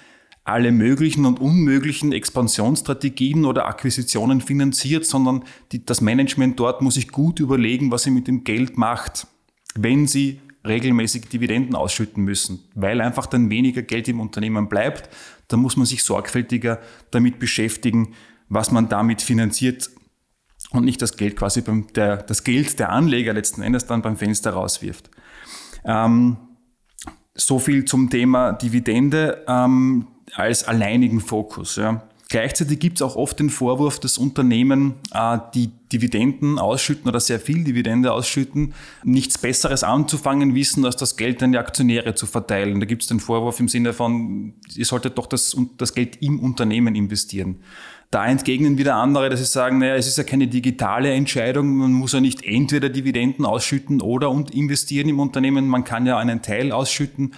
alle 0.44 0.72
möglichen 0.72 1.26
und 1.26 1.40
unmöglichen 1.40 2.12
Expansionsstrategien 2.12 3.46
oder 3.46 3.68
Akquisitionen 3.68 4.42
finanziert, 4.42 5.06
sondern 5.06 5.44
die, 5.72 5.86
das 5.86 6.02
Management 6.02 6.60
dort 6.60 6.82
muss 6.82 6.96
sich 6.96 7.10
gut 7.10 7.40
überlegen, 7.40 7.92
was 7.92 8.04
sie 8.04 8.12
mit 8.12 8.28
dem 8.28 8.44
Geld 8.44 8.78
macht, 8.78 9.28
wenn 9.76 10.08
sie 10.08 10.42
regelmäßig 10.68 11.28
Dividenden 11.30 11.76
ausschütten 11.76 12.24
müssen, 12.24 12.60
weil 12.74 13.02
einfach 13.02 13.28
dann 13.28 13.50
weniger 13.50 13.84
Geld 13.84 14.08
im 14.08 14.20
Unternehmen 14.20 14.68
bleibt. 14.68 15.10
Da 15.48 15.58
muss 15.58 15.78
man 15.78 15.86
sich 15.86 16.04
sorgfältiger 16.04 16.80
damit 17.12 17.40
beschäftigen, 17.40 18.14
was 18.50 18.72
man 18.72 18.90
damit 18.90 19.22
finanziert 19.22 19.90
und 20.72 20.86
nicht 20.86 21.02
das 21.02 21.18
Geld 21.18 21.36
quasi 21.36 21.62
beim, 21.62 21.88
der, 21.94 22.18
das 22.18 22.44
Geld 22.44 22.80
der 22.80 22.92
Anleger 22.92 23.34
letzten 23.34 23.62
Endes 23.62 23.86
dann 23.86 24.02
beim 24.02 24.18
Fenster 24.18 24.52
rauswirft. 24.52 25.10
Ähm, 25.84 26.38
so 27.34 27.60
viel 27.60 27.86
zum 27.86 28.10
Thema 28.10 28.54
Dividende 28.54 29.44
ähm, 29.48 30.08
als 30.34 30.68
alleinigen 30.68 31.20
Fokus. 31.20 31.76
Ja. 31.76 32.04
Gleichzeitig 32.30 32.80
gibt 32.80 32.98
es 32.98 33.02
auch 33.02 33.18
oft 33.18 33.40
den 33.40 33.50
Vorwurf, 33.50 34.00
dass 34.00 34.18
Unternehmen, 34.18 34.96
äh, 35.14 35.38
die 35.54 35.70
Dividenden 35.92 36.60
ausschütten 36.60 37.10
oder 37.10 37.20
sehr 37.20 37.42
viel 37.42 37.66
Dividende 37.66 38.14
ausschütten, 38.14 38.74
nichts 39.04 39.38
Besseres 39.38 39.84
anzufangen 39.84 40.56
wissen, 40.56 40.86
als 40.86 40.96
das 40.96 41.18
Geld 41.18 41.44
an 41.44 41.52
die 41.52 41.58
Aktionäre 41.58 42.16
zu 42.16 42.26
verteilen. 42.26 42.80
Da 42.80 42.86
gibt 42.86 43.02
es 43.02 43.10
den 43.10 43.20
Vorwurf 43.20 43.60
im 43.60 43.68
Sinne 43.68 43.92
von, 43.92 44.54
ihr 44.74 44.86
solltet 44.86 45.18
doch 45.18 45.28
das, 45.28 45.58
das 45.78 45.94
Geld 45.94 46.22
im 46.22 46.40
Unternehmen 46.40 46.96
investieren. 46.96 47.60
Da 48.12 48.28
entgegnen 48.28 48.78
wieder 48.78 48.96
andere, 48.96 49.30
dass 49.30 49.40
sie 49.40 49.46
sagen, 49.46 49.78
naja, 49.78 49.96
es 49.96 50.06
ist 50.06 50.18
ja 50.18 50.26
keine 50.26 50.48
digitale 50.48 51.14
Entscheidung, 51.14 51.78
man 51.78 51.94
muss 51.94 52.12
ja 52.12 52.20
nicht 52.20 52.44
entweder 52.44 52.90
Dividenden 52.90 53.46
ausschütten 53.46 54.02
oder 54.02 54.30
investieren 54.52 55.08
im 55.08 55.22
Unternehmen, 55.22 55.68
man 55.68 55.86
kann 55.86 56.06
ja 56.06 56.18
einen 56.18 56.42
Teil 56.42 56.74
ausschütten. 56.74 57.34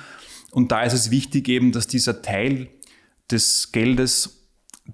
Und 0.49 0.71
da 0.71 0.81
ist 0.81 0.93
es 0.93 1.11
wichtig 1.11 1.47
eben, 1.47 1.71
dass 1.71 1.85
dieser 1.85 2.23
Teil 2.23 2.69
des 3.29 3.71
Geldes, 3.71 4.47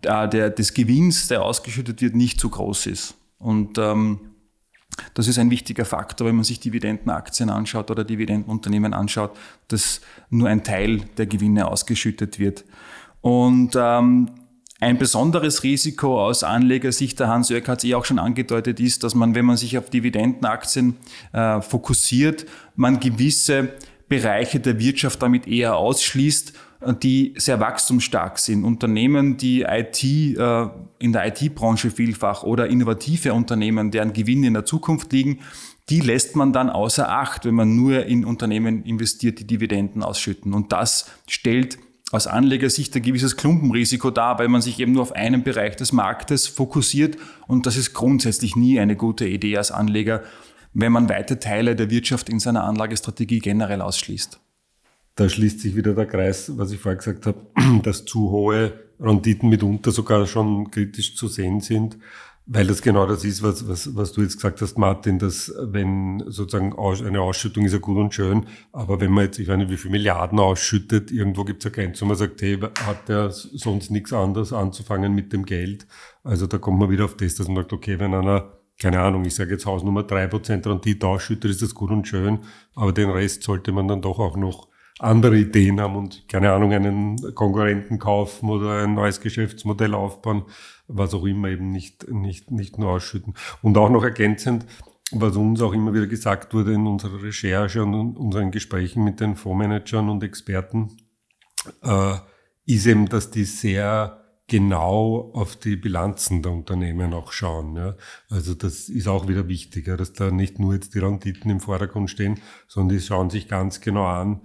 äh, 0.04 0.28
der, 0.28 0.50
des 0.50 0.74
Gewinns, 0.74 1.30
der 1.30 1.44
ausgeschüttet 1.44 2.02
wird, 2.02 2.14
nicht 2.14 2.42
zu 2.42 2.50
groß 2.50 2.86
ist. 2.88 3.16
Und 3.38 3.78
ähm, 3.78 4.20
das 5.14 5.30
ist 5.30 5.40
ein 5.40 5.50
wichtiger 5.50 5.86
Faktor, 5.86 6.28
wenn 6.28 6.36
man 6.36 6.44
sich 6.44 6.60
Dividendenaktien 6.60 7.50
anschaut 7.50 7.90
oder 7.90 8.04
Dividendenunternehmen 8.04 8.94
anschaut, 8.94 9.32
dass 9.70 10.02
nur 10.30 10.50
ein 10.50 10.66
Teil 10.66 11.04
der 11.18 11.26
Gewinne 11.26 11.70
ausgeschüttet 11.70 12.38
wird. 12.38 12.66
Und 13.22 13.78
ähm, 13.78 14.30
ein 14.80 14.98
besonderes 14.98 15.64
Risiko 15.64 16.26
aus 16.26 16.44
Anlegersicht, 16.44 17.20
der 17.20 17.28
Hans-Jörg 17.28 17.68
hat 17.68 17.80
es 17.80 17.84
eh 17.84 17.96
auch 17.96 18.06
schon 18.06 18.20
angedeutet, 18.20 18.80
ist, 18.80 19.04
dass 19.04 19.14
man, 19.14 19.36
wenn 19.36 19.46
man 19.46 19.58
sich 19.58 19.78
auf 19.78 19.90
Dividendenaktien 19.90 20.96
äh, 21.34 21.62
fokussiert, 21.62 22.46
man 22.76 23.00
gewisse 23.00 23.74
Bereiche 24.08 24.60
der 24.60 24.80
Wirtschaft 24.80 25.22
damit 25.22 25.48
eher 25.48 25.76
ausschließt, 25.76 26.54
äh, 26.80 26.94
die 26.94 27.34
sehr 27.36 27.60
wachstumsstark 27.60 28.40
sind. 28.40 28.64
Unternehmen, 28.64 29.36
die 29.36 29.64
IT, 29.64 30.02
äh, 30.04 30.68
in 31.00 31.12
der 31.12 31.28
IT-Branche 31.28 31.92
vielfach 31.92 32.44
oder 32.44 32.68
innovative 32.68 33.34
Unternehmen, 33.34 33.92
deren 33.92 34.14
Gewinne 34.14 34.48
in 34.48 34.54
der 34.54 34.66
Zukunft 34.66 35.12
liegen, 35.12 35.40
die 35.90 36.00
lässt 36.00 36.38
man 36.38 36.54
dann 36.54 36.70
außer 36.70 37.10
Acht, 37.10 37.46
wenn 37.46 37.56
man 37.56 37.76
nur 37.76 38.06
in 38.06 38.24
Unternehmen 38.24 38.84
investiert, 38.84 39.40
die 39.40 39.48
Dividenden 39.48 40.04
ausschütten. 40.04 40.54
Und 40.54 40.72
das 40.72 41.10
stellt 41.28 41.80
aus 42.12 42.28
Anlegersicht 42.28 42.96
ein 42.96 43.02
gewisses 43.02 43.38
Klumpenrisiko 43.38 44.10
dar, 44.12 44.40
weil 44.40 44.48
man 44.48 44.62
sich 44.62 44.80
eben 44.80 44.94
nur 44.94 45.04
auf 45.04 45.12
einen 45.12 45.44
Bereich 45.44 45.76
des 45.76 45.92
Marktes 45.92 46.48
fokussiert 46.48 47.18
und 47.48 47.66
das 47.66 47.78
ist 47.78 47.94
grundsätzlich 47.94 48.56
nie 48.56 48.80
eine 48.80 48.96
gute 48.96 49.28
Idee 49.28 49.58
als 49.58 49.72
Anleger, 49.72 50.24
wenn 50.74 50.92
man 50.92 51.10
weite 51.10 51.40
Teile 51.40 51.76
der 51.76 51.90
Wirtschaft 51.90 52.30
in 52.30 52.40
seiner 52.40 52.64
Anlagestrategie 52.64 53.40
generell 53.40 53.82
ausschließt. 53.82 54.40
Da 55.16 55.28
schließt 55.28 55.60
sich 55.60 55.76
wieder 55.76 55.94
der 55.94 56.06
Kreis, 56.06 56.52
was 56.56 56.72
ich 56.72 56.80
vorher 56.80 56.98
gesagt 56.98 57.26
habe, 57.26 57.40
dass 57.84 58.06
zu 58.06 58.32
hohe 58.32 58.74
Renditen 59.00 59.50
mitunter 59.50 59.92
sogar 59.92 60.26
schon 60.26 60.72
kritisch 60.72 61.16
zu 61.16 61.28
sehen 61.28 61.62
sind. 61.62 61.98
Weil 62.52 62.66
das 62.66 62.82
genau 62.82 63.06
das 63.06 63.24
ist, 63.26 63.44
was, 63.44 63.68
was, 63.68 63.96
was 63.96 64.12
du 64.12 64.24
jetzt 64.24 64.38
gesagt 64.38 64.60
hast, 64.62 64.76
Martin, 64.76 65.20
dass 65.20 65.54
wenn 65.60 66.24
sozusagen 66.26 66.74
eine 67.06 67.22
Ausschüttung 67.22 67.64
ist 67.64 67.74
ja 67.74 67.78
gut 67.78 67.98
und 67.98 68.12
schön, 68.12 68.48
aber 68.72 69.00
wenn 69.00 69.12
man 69.12 69.26
jetzt, 69.26 69.38
ich 69.38 69.48
weiß 69.48 69.58
nicht, 69.58 69.70
wie 69.70 69.78
viele 69.78 69.92
Milliarden 69.92 70.40
ausschüttet, 70.40 71.12
irgendwo 71.12 71.44
gibt 71.44 71.60
es 71.60 71.66
ja 71.66 71.70
Grenzen, 71.70 72.02
wo 72.02 72.06
man 72.08 72.18
sagt, 72.18 72.42
hey, 72.42 72.58
hat 72.60 73.08
der 73.08 73.30
sonst 73.30 73.92
nichts 73.92 74.14
anderes 74.14 74.52
anzufangen 74.52 75.14
mit 75.14 75.32
dem 75.32 75.46
Geld? 75.46 75.86
Also 76.24 76.48
da 76.48 76.58
kommt 76.58 76.80
man 76.80 76.90
wieder 76.90 77.06
auf 77.06 77.16
das, 77.18 77.36
dass 77.36 77.48
man 77.48 77.58
sagt, 77.58 77.72
okay, 77.72 78.00
wenn 78.00 78.16
einer, 78.16 78.58
keine 78.80 79.00
Ahnung, 79.00 79.26
ich 79.26 79.36
sage 79.36 79.52
jetzt 79.52 79.68
Hausnummer 79.68 80.02
drei 80.02 80.26
Prozent 80.26 80.66
Rendite 80.66 81.06
ausschüttet, 81.06 81.52
ist 81.52 81.62
das 81.62 81.76
gut 81.76 81.92
und 81.92 82.08
schön, 82.08 82.40
aber 82.74 82.94
den 82.94 83.12
Rest 83.12 83.44
sollte 83.44 83.72
man 83.72 83.88
dann 83.88 84.02
doch 84.02 84.18
auch 84.18 84.38
noch 84.38 84.70
andere 84.98 85.38
Ideen 85.38 85.80
haben 85.80 85.96
und 85.96 86.28
keine 86.28 86.52
Ahnung, 86.52 86.74
einen 86.74 87.36
Konkurrenten 87.36 88.00
kaufen 88.00 88.50
oder 88.50 88.84
ein 88.84 88.96
neues 88.96 89.22
Geschäftsmodell 89.22 89.94
aufbauen, 89.94 90.46
was 90.90 91.14
auch 91.14 91.26
immer 91.26 91.48
eben 91.50 91.72
nicht, 91.72 92.10
nicht, 92.12 92.52
nicht 92.52 92.78
nur 92.78 92.90
ausschütten. 92.92 93.36
Und 93.62 93.78
auch 93.78 93.90
noch 93.90 94.04
ergänzend, 94.04 94.66
was 95.12 95.38
uns 95.38 95.62
auch 95.62 95.74
immer 95.74 95.94
wieder 95.94 96.08
gesagt 96.08 96.54
wurde 96.54 96.74
in 96.74 96.86
unserer 96.86 97.24
Recherche 97.24 97.84
und 97.84 98.18
unseren 98.18 98.52
Gesprächen 98.52 99.04
mit 99.04 99.20
den 99.20 99.36
Fondsmanagern 99.36 100.10
und 100.10 100.24
Experten, 100.24 100.98
äh, 101.84 102.16
ist 102.66 102.86
eben, 102.86 103.08
dass 103.08 103.32
die 103.32 103.46
sehr 103.46 104.20
genau 104.48 105.32
auf 105.34 105.56
die 105.56 105.76
Bilanzen 105.76 106.42
der 106.42 106.52
Unternehmen 106.52 107.14
auch 107.14 107.32
schauen. 107.32 107.76
Ja. 107.76 107.96
Also 108.30 108.56
das 108.56 108.90
ist 108.90 109.08
auch 109.08 109.28
wieder 109.28 109.48
wichtiger, 109.48 109.96
dass 109.96 110.14
da 110.14 110.32
nicht 110.32 110.60
nur 110.60 110.74
jetzt 110.74 110.96
die 110.96 111.00
Renditen 111.00 111.52
im 111.52 111.60
Vordergrund 111.60 112.10
stehen, 112.10 112.40
sondern 112.68 112.98
die 112.98 113.04
schauen 113.04 113.30
sich 113.30 113.48
ganz 113.48 113.80
genau 113.80 114.06
an, 114.06 114.42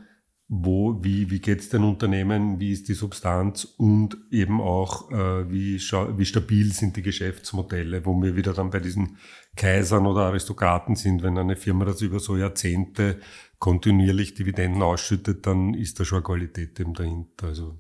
wo, 0.63 1.03
wie, 1.03 1.31
wie 1.31 1.41
geht's 1.41 1.69
den 1.69 1.83
Unternehmen, 1.83 2.61
wie 2.61 2.73
ist 2.73 2.89
die 2.89 2.95
Substanz 2.95 3.65
und 3.65 4.17
eben 4.31 4.61
auch, 4.61 5.11
äh, 5.11 5.51
wie, 5.51 5.77
wie 5.79 6.27
stabil 6.27 6.73
sind 6.73 6.97
die 6.97 7.03
Geschäftsmodelle, 7.03 8.07
wo 8.07 8.15
wir 8.23 8.37
wieder 8.37 8.53
dann 8.53 8.71
bei 8.71 8.81
diesen 8.81 9.19
Kaisern 9.57 10.07
oder 10.07 10.23
Aristokraten 10.23 10.95
sind. 10.97 11.23
Wenn 11.23 11.39
eine 11.39 11.57
Firma 11.57 11.85
das 11.85 12.03
über 12.03 12.21
so 12.21 12.37
Jahrzehnte 12.37 13.19
kontinuierlich 13.59 14.35
Dividenden 14.35 14.83
ausschüttet, 14.83 15.47
dann 15.47 15.75
ist 15.75 15.99
da 15.99 16.05
schon 16.05 16.19
eine 16.19 16.25
Qualität 16.25 16.79
eben 16.79 16.95
dahinter. 16.95 17.49
Also 17.49 17.79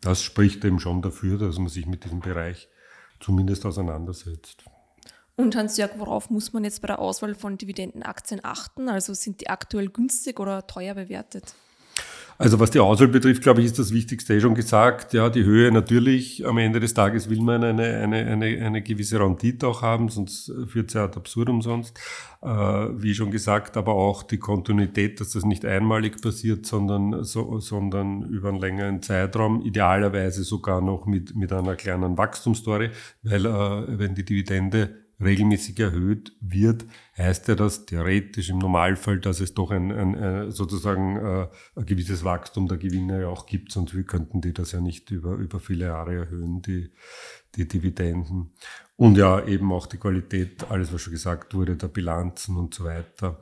das 0.00 0.22
spricht 0.22 0.64
eben 0.64 0.80
schon 0.80 1.00
dafür, 1.00 1.38
dass 1.38 1.58
man 1.58 1.68
sich 1.68 1.86
mit 1.86 2.04
diesem 2.04 2.20
Bereich 2.20 2.68
zumindest 3.20 3.64
auseinandersetzt. 3.64 4.64
Und 5.36 5.56
Hans-Jörg, 5.56 5.92
worauf 5.96 6.28
muss 6.28 6.52
man 6.52 6.64
jetzt 6.64 6.82
bei 6.82 6.88
der 6.88 6.98
Auswahl 6.98 7.34
von 7.34 7.56
Dividendenaktien 7.56 8.44
achten? 8.44 8.88
Also 8.88 9.14
sind 9.14 9.40
die 9.40 9.48
aktuell 9.48 9.88
günstig 9.88 10.38
oder 10.38 10.66
teuer 10.66 10.94
bewertet? 10.94 11.54
Also 12.42 12.58
was 12.58 12.72
die 12.72 12.80
Auswahl 12.80 13.06
betrifft, 13.06 13.44
glaube 13.44 13.60
ich, 13.60 13.66
ist 13.66 13.78
das 13.78 13.92
Wichtigste 13.92 14.34
eh 14.34 14.40
schon 14.40 14.56
gesagt. 14.56 15.12
Ja, 15.12 15.30
die 15.30 15.44
Höhe 15.44 15.70
natürlich. 15.70 16.44
Am 16.44 16.58
Ende 16.58 16.80
des 16.80 16.92
Tages 16.92 17.30
will 17.30 17.40
man 17.40 17.62
eine, 17.62 17.84
eine, 17.98 18.26
eine, 18.26 18.46
eine 18.46 18.82
gewisse 18.82 19.20
Rendite 19.20 19.68
auch 19.68 19.80
haben, 19.80 20.08
sonst 20.08 20.52
führt 20.66 20.88
es 20.88 20.94
ja 20.94 21.04
ad 21.04 21.16
absurdum 21.16 21.62
sonst. 21.62 21.96
Äh, 22.42 22.48
wie 22.48 23.14
schon 23.14 23.30
gesagt, 23.30 23.76
aber 23.76 23.94
auch 23.94 24.24
die 24.24 24.38
Kontinuität, 24.38 25.20
dass 25.20 25.30
das 25.30 25.44
nicht 25.44 25.64
einmalig 25.64 26.20
passiert, 26.20 26.66
sondern, 26.66 27.22
so, 27.22 27.60
sondern 27.60 28.24
über 28.24 28.48
einen 28.48 28.58
längeren 28.58 29.02
Zeitraum, 29.02 29.62
idealerweise 29.62 30.42
sogar 30.42 30.80
noch 30.80 31.06
mit, 31.06 31.36
mit 31.36 31.52
einer 31.52 31.76
kleinen 31.76 32.18
Wachstumsstory, 32.18 32.90
weil 33.22 33.46
äh, 33.46 33.98
wenn 34.00 34.16
die 34.16 34.24
Dividende 34.24 35.01
regelmäßig 35.22 35.78
erhöht 35.80 36.32
wird, 36.40 36.84
heißt 37.16 37.48
ja 37.48 37.54
das 37.54 37.86
theoretisch 37.86 38.50
im 38.50 38.58
Normalfall, 38.58 39.20
dass 39.20 39.40
es 39.40 39.54
doch 39.54 39.70
ein, 39.70 39.92
ein, 39.92 40.14
ein 40.14 40.50
sozusagen 40.50 41.16
äh, 41.16 41.48
ein 41.76 41.86
gewisses 41.86 42.24
Wachstum 42.24 42.68
der 42.68 42.78
Gewinne 42.78 43.28
auch 43.28 43.46
gibt, 43.46 43.72
sonst 43.72 43.94
könnten 44.06 44.40
die 44.40 44.52
das 44.52 44.72
ja 44.72 44.80
nicht 44.80 45.10
über, 45.10 45.34
über 45.34 45.60
viele 45.60 45.86
Jahre 45.86 46.14
erhöhen, 46.14 46.62
die, 46.62 46.90
die 47.54 47.68
Dividenden. 47.68 48.52
Und 48.96 49.16
ja, 49.16 49.44
eben 49.46 49.72
auch 49.72 49.86
die 49.86 49.96
Qualität, 49.96 50.70
alles 50.70 50.92
was 50.92 51.02
schon 51.02 51.12
gesagt 51.12 51.54
wurde, 51.54 51.76
der 51.76 51.88
Bilanzen 51.88 52.56
und 52.56 52.74
so 52.74 52.84
weiter. 52.84 53.40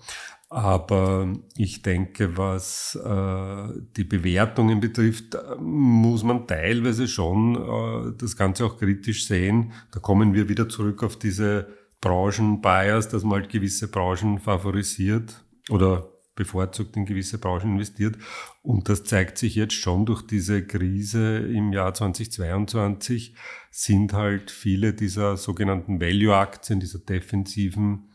Aber 0.53 1.33
ich 1.57 1.83
denke, 1.83 2.37
was 2.37 2.97
äh, 2.97 3.69
die 3.97 4.03
Bewertungen 4.03 4.81
betrifft, 4.81 5.39
muss 5.61 6.25
man 6.25 6.49
teilweise 6.49 7.07
schon 7.07 7.55
äh, 7.55 8.13
das 8.19 8.37
Ganze 8.37 8.67
auch 8.67 8.77
kritisch 8.77 9.29
sehen. 9.29 9.73
Da 9.93 10.01
kommen 10.01 10.35
wir 10.35 10.49
wieder 10.49 10.69
zurück 10.69 11.05
auf 11.05 11.17
diese 11.17 11.69
Branchenbias, 12.01 13.09
dass 13.09 13.23
man 13.23 13.43
halt 13.43 13.49
gewisse 13.53 13.89
Branchen 13.89 14.41
favorisiert 14.41 15.45
oder 15.69 16.11
bevorzugt 16.35 16.97
in 16.97 17.07
gewisse 17.07 17.39
Branchen 17.39 17.75
investiert. 17.75 18.17
Und 18.63 18.89
das 18.89 19.05
zeigt 19.05 19.39
sich 19.39 19.55
jetzt 19.55 19.75
schon 19.75 20.05
durch 20.05 20.23
diese 20.23 20.67
Krise 20.67 21.39
im 21.39 21.73
Jahr 21.73 21.95
2022, 21.95 23.37
sind 23.71 24.15
halt 24.15 24.51
viele 24.51 24.95
dieser 24.95 25.37
sogenannten 25.37 26.01
Value-Aktien, 26.01 26.81
dieser 26.81 26.99
defensiven 26.99 28.11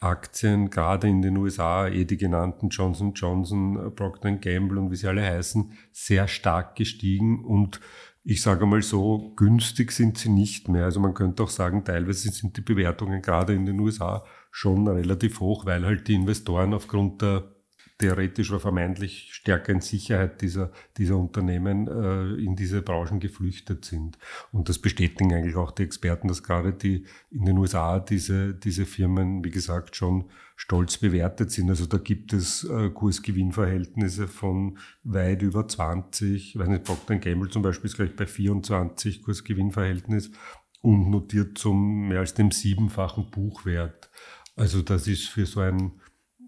Aktien, 0.00 0.70
gerade 0.70 1.08
in 1.08 1.22
den 1.22 1.36
USA, 1.36 1.88
eh 1.88 2.04
die 2.04 2.16
genannten 2.16 2.68
Johnson 2.68 3.14
Johnson, 3.14 3.94
Procter 3.94 4.32
Gamble 4.32 4.78
und 4.78 4.90
wie 4.90 4.96
sie 4.96 5.08
alle 5.08 5.24
heißen, 5.24 5.72
sehr 5.92 6.28
stark 6.28 6.76
gestiegen 6.76 7.44
und 7.44 7.80
ich 8.24 8.42
sage 8.42 8.66
mal 8.66 8.82
so, 8.82 9.32
günstig 9.36 9.90
sind 9.90 10.18
sie 10.18 10.28
nicht 10.28 10.68
mehr. 10.68 10.84
Also 10.84 11.00
man 11.00 11.14
könnte 11.14 11.42
auch 11.42 11.48
sagen, 11.48 11.84
teilweise 11.84 12.30
sind 12.30 12.56
die 12.58 12.60
Bewertungen 12.60 13.22
gerade 13.22 13.54
in 13.54 13.64
den 13.64 13.80
USA 13.80 14.22
schon 14.50 14.86
relativ 14.86 15.40
hoch, 15.40 15.64
weil 15.64 15.86
halt 15.86 16.08
die 16.08 16.14
Investoren 16.14 16.74
aufgrund 16.74 17.22
der 17.22 17.57
theoretisch 17.98 18.50
oder 18.50 18.60
vermeintlich 18.60 19.28
stärkeren 19.32 19.80
Sicherheit 19.80 20.40
dieser, 20.40 20.70
dieser 20.96 21.16
Unternehmen 21.16 21.88
äh, 21.88 22.40
in 22.42 22.54
diese 22.54 22.80
Branchen 22.80 23.18
geflüchtet 23.18 23.84
sind. 23.84 24.18
Und 24.52 24.68
das 24.68 24.78
bestätigen 24.78 25.34
eigentlich 25.34 25.56
auch 25.56 25.72
die 25.72 25.82
Experten, 25.82 26.28
dass 26.28 26.44
gerade 26.44 26.72
die 26.72 27.04
in 27.30 27.44
den 27.44 27.58
USA 27.58 27.98
diese, 27.98 28.54
diese 28.54 28.86
Firmen, 28.86 29.44
wie 29.44 29.50
gesagt, 29.50 29.96
schon 29.96 30.30
stolz 30.54 30.98
bewertet 30.98 31.50
sind. 31.50 31.70
Also 31.70 31.86
da 31.86 31.98
gibt 31.98 32.32
es 32.32 32.64
äh, 32.64 32.90
Kursgewinnverhältnisse 32.90 34.28
von 34.28 34.78
weit 35.02 35.42
über 35.42 35.66
20. 35.66 36.54
Ich 36.54 36.58
weiß 36.58 36.68
nicht, 36.68 36.84
Procter 36.84 37.16
Gamble 37.16 37.50
zum 37.50 37.62
Beispiel 37.62 37.90
ist 37.90 37.96
gleich 37.96 38.14
bei 38.14 38.26
24 38.26 39.22
Kursgewinnverhältnis 39.22 40.30
und 40.82 41.10
notiert 41.10 41.58
zum 41.58 42.08
mehr 42.08 42.20
als 42.20 42.34
dem 42.34 42.52
siebenfachen 42.52 43.30
Buchwert. 43.30 44.08
Also 44.54 44.82
das 44.82 45.06
ist 45.06 45.28
für 45.28 45.46
so 45.46 45.60
ein 45.60 45.92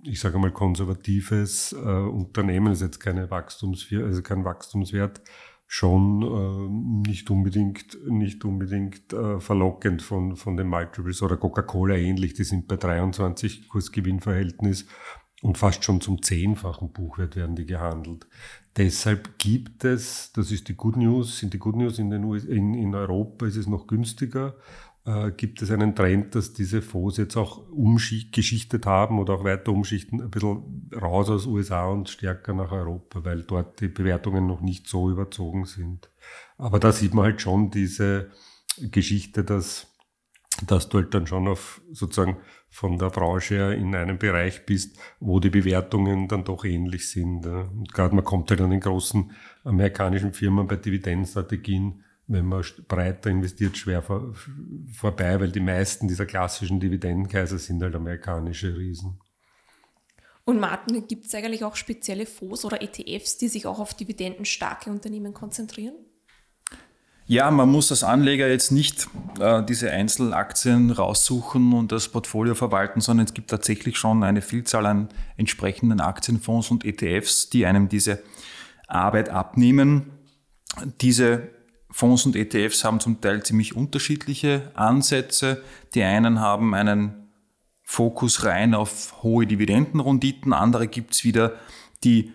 ich 0.04 0.20
sage 0.20 0.38
mal, 0.38 0.52
konservatives 0.52 1.72
äh, 1.72 1.76
Unternehmen, 1.76 2.72
ist 2.72 2.82
jetzt 2.82 3.00
keine 3.00 3.30
Wachstumsfir 3.30 4.04
also 4.04 4.22
kein 4.22 4.44
Wachstumswert, 4.44 5.20
schon 5.66 6.22
äh, 6.22 7.08
nicht 7.08 7.30
unbedingt, 7.30 7.96
nicht 8.08 8.44
unbedingt 8.44 9.12
äh, 9.12 9.38
verlockend 9.40 10.02
von, 10.02 10.36
von 10.36 10.56
den 10.56 10.66
Multiples 10.66 11.22
oder 11.22 11.36
Coca-Cola 11.36 11.94
ähnlich, 11.94 12.34
die 12.34 12.44
sind 12.44 12.66
bei 12.66 12.76
23 12.76 13.68
Kursgewinnverhältnis 13.68 14.86
und 15.42 15.58
fast 15.58 15.84
schon 15.84 16.00
zum 16.00 16.22
zehnfachen 16.22 16.92
Buchwert 16.92 17.36
werden 17.36 17.56
die 17.56 17.66
gehandelt. 17.66 18.26
Deshalb 18.76 19.38
gibt 19.38 19.84
es, 19.84 20.32
das 20.32 20.50
ist 20.50 20.68
die 20.68 20.76
Good 20.76 20.96
News, 20.96 21.38
sind 21.38 21.54
die 21.54 21.58
Good 21.58 21.76
News 21.76 21.98
in, 21.98 22.10
den 22.10 22.24
US, 22.24 22.44
in, 22.44 22.74
in 22.74 22.94
Europa 22.94 23.46
ist 23.46 23.56
es 23.56 23.66
noch 23.66 23.86
günstiger, 23.86 24.56
äh, 25.06 25.30
gibt 25.32 25.62
es 25.62 25.70
einen 25.70 25.94
Trend, 25.94 26.34
dass 26.34 26.52
diese 26.52 26.82
Fonds 26.82 27.16
jetzt 27.16 27.36
auch 27.36 27.68
umgeschichtet 27.70 28.86
haben 28.86 29.18
oder 29.18 29.34
auch 29.34 29.44
weiter 29.44 29.72
umschichten, 29.72 30.20
ein 30.20 30.30
bisschen 30.30 30.90
raus 30.94 31.30
aus 31.30 31.46
USA 31.46 31.86
und 31.86 32.08
stärker 32.08 32.52
nach 32.52 32.72
Europa, 32.72 33.24
weil 33.24 33.42
dort 33.42 33.80
die 33.80 33.88
Bewertungen 33.88 34.46
noch 34.46 34.60
nicht 34.60 34.88
so 34.88 35.10
überzogen 35.10 35.64
sind. 35.64 36.10
Aber 36.58 36.78
da 36.78 36.92
sieht 36.92 37.14
man 37.14 37.24
halt 37.24 37.40
schon 37.40 37.70
diese 37.70 38.30
Geschichte, 38.78 39.42
dass, 39.42 39.86
dass 40.66 40.88
du 40.88 40.98
halt 40.98 41.14
dann 41.14 41.26
schon 41.26 41.48
auf 41.48 41.80
sozusagen 41.90 42.36
von 42.68 42.98
der 42.98 43.10
Branche 43.10 43.54
her 43.56 43.72
in 43.72 43.94
einem 43.94 44.18
Bereich 44.18 44.64
bist, 44.64 44.98
wo 45.18 45.40
die 45.40 45.50
Bewertungen 45.50 46.28
dann 46.28 46.44
doch 46.44 46.64
ähnlich 46.64 47.10
sind. 47.10 47.46
Und 47.46 47.92
gerade 47.92 48.14
man 48.14 48.24
kommt 48.24 48.50
halt 48.50 48.60
an 48.60 48.70
den 48.70 48.80
großen 48.80 49.32
amerikanischen 49.64 50.32
Firmen 50.32 50.68
bei 50.68 50.76
Dividendenstrategien 50.76 52.04
wenn 52.30 52.46
man 52.46 52.64
breiter 52.86 53.28
investiert, 53.28 53.76
schwer 53.76 54.02
vor, 54.02 54.32
vorbei, 54.92 55.40
weil 55.40 55.50
die 55.50 55.60
meisten 55.60 56.06
dieser 56.06 56.26
klassischen 56.26 56.78
Dividendenkaiser 56.78 57.58
sind 57.58 57.82
halt 57.82 57.94
amerikanische 57.94 58.76
Riesen. 58.76 59.18
Und 60.44 60.60
Martin, 60.60 61.06
gibt 61.06 61.26
es 61.26 61.34
eigentlich 61.34 61.64
auch 61.64 61.74
spezielle 61.76 62.26
Fonds 62.26 62.64
oder 62.64 62.80
ETFs, 62.82 63.36
die 63.36 63.48
sich 63.48 63.66
auch 63.66 63.80
auf 63.80 63.94
dividendenstarke 63.94 64.90
Unternehmen 64.90 65.34
konzentrieren? 65.34 65.94
Ja, 67.26 67.50
man 67.50 67.68
muss 67.68 67.90
als 67.90 68.02
Anleger 68.02 68.48
jetzt 68.48 68.72
nicht 68.72 69.08
äh, 69.38 69.64
diese 69.64 69.90
Einzelaktien 69.90 70.90
raussuchen 70.90 71.72
und 71.72 71.92
das 71.92 72.08
Portfolio 72.08 72.54
verwalten, 72.54 73.00
sondern 73.00 73.26
es 73.26 73.34
gibt 73.34 73.50
tatsächlich 73.50 73.98
schon 73.98 74.24
eine 74.24 74.42
Vielzahl 74.42 74.86
an 74.86 75.08
entsprechenden 75.36 76.00
Aktienfonds 76.00 76.70
und 76.70 76.84
ETFs, 76.84 77.50
die 77.50 77.66
einem 77.66 77.88
diese 77.88 78.20
Arbeit 78.88 79.28
abnehmen. 79.28 80.12
Diese 81.00 81.59
Fonds 81.90 82.26
und 82.26 82.36
ETFs 82.36 82.84
haben 82.84 83.00
zum 83.00 83.20
Teil 83.20 83.42
ziemlich 83.42 83.76
unterschiedliche 83.76 84.70
Ansätze. 84.74 85.62
Die 85.94 86.02
einen 86.02 86.40
haben 86.40 86.74
einen 86.74 87.28
Fokus 87.82 88.44
rein 88.44 88.74
auf 88.74 89.22
hohe 89.22 89.46
Dividendenrenditen, 89.46 90.52
andere 90.52 90.86
gibt's 90.86 91.24
wieder, 91.24 91.54
die 92.04 92.32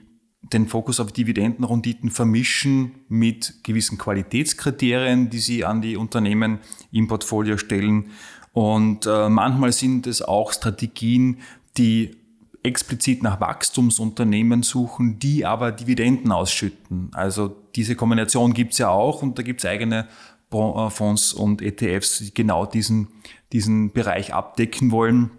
den 0.53 0.67
Fokus 0.67 0.99
auf 0.99 1.11
Dividendenrenditen 1.11 2.11
vermischen 2.11 3.05
mit 3.07 3.63
gewissen 3.63 3.97
Qualitätskriterien, 3.97 5.29
die 5.29 5.39
sie 5.39 5.65
an 5.65 5.81
die 5.81 5.97
Unternehmen 5.97 6.59
im 6.91 7.07
Portfolio 7.07 7.57
stellen. 7.57 8.11
Und 8.51 9.05
äh, 9.05 9.29
manchmal 9.29 9.71
sind 9.71 10.07
es 10.07 10.21
auch 10.21 10.53
Strategien, 10.53 11.39
die 11.77 12.17
explizit 12.65 13.23
nach 13.23 13.39
Wachstumsunternehmen 13.39 14.63
suchen, 14.63 15.19
die 15.19 15.45
aber 15.45 15.71
Dividenden 15.71 16.31
ausschütten. 16.31 17.11
Also 17.13 17.55
diese 17.75 17.95
Kombination 17.95 18.53
gibt 18.53 18.73
es 18.73 18.79
ja 18.79 18.89
auch 18.89 19.21
und 19.21 19.37
da 19.37 19.43
gibt 19.43 19.61
es 19.61 19.69
eigene 19.69 20.07
äh, 20.51 20.89
Fonds 20.89 21.33
und 21.33 21.61
ETFs, 21.61 22.19
die 22.19 22.33
genau 22.33 22.65
diesen, 22.65 23.07
diesen 23.53 23.91
Bereich 23.91 24.33
abdecken 24.33 24.91
wollen. 24.91 25.31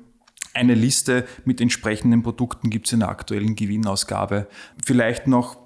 Eine 0.55 0.75
Liste 0.75 1.27
mit 1.45 1.61
entsprechenden 1.61 2.23
Produkten 2.23 2.71
gibt 2.71 2.87
es 2.87 2.93
in 2.93 3.01
der 3.01 3.11
aktuellen 3.11 3.57
Gewinnausgabe. 3.57 4.47
Vielleicht 4.85 5.27
noch 5.27 5.59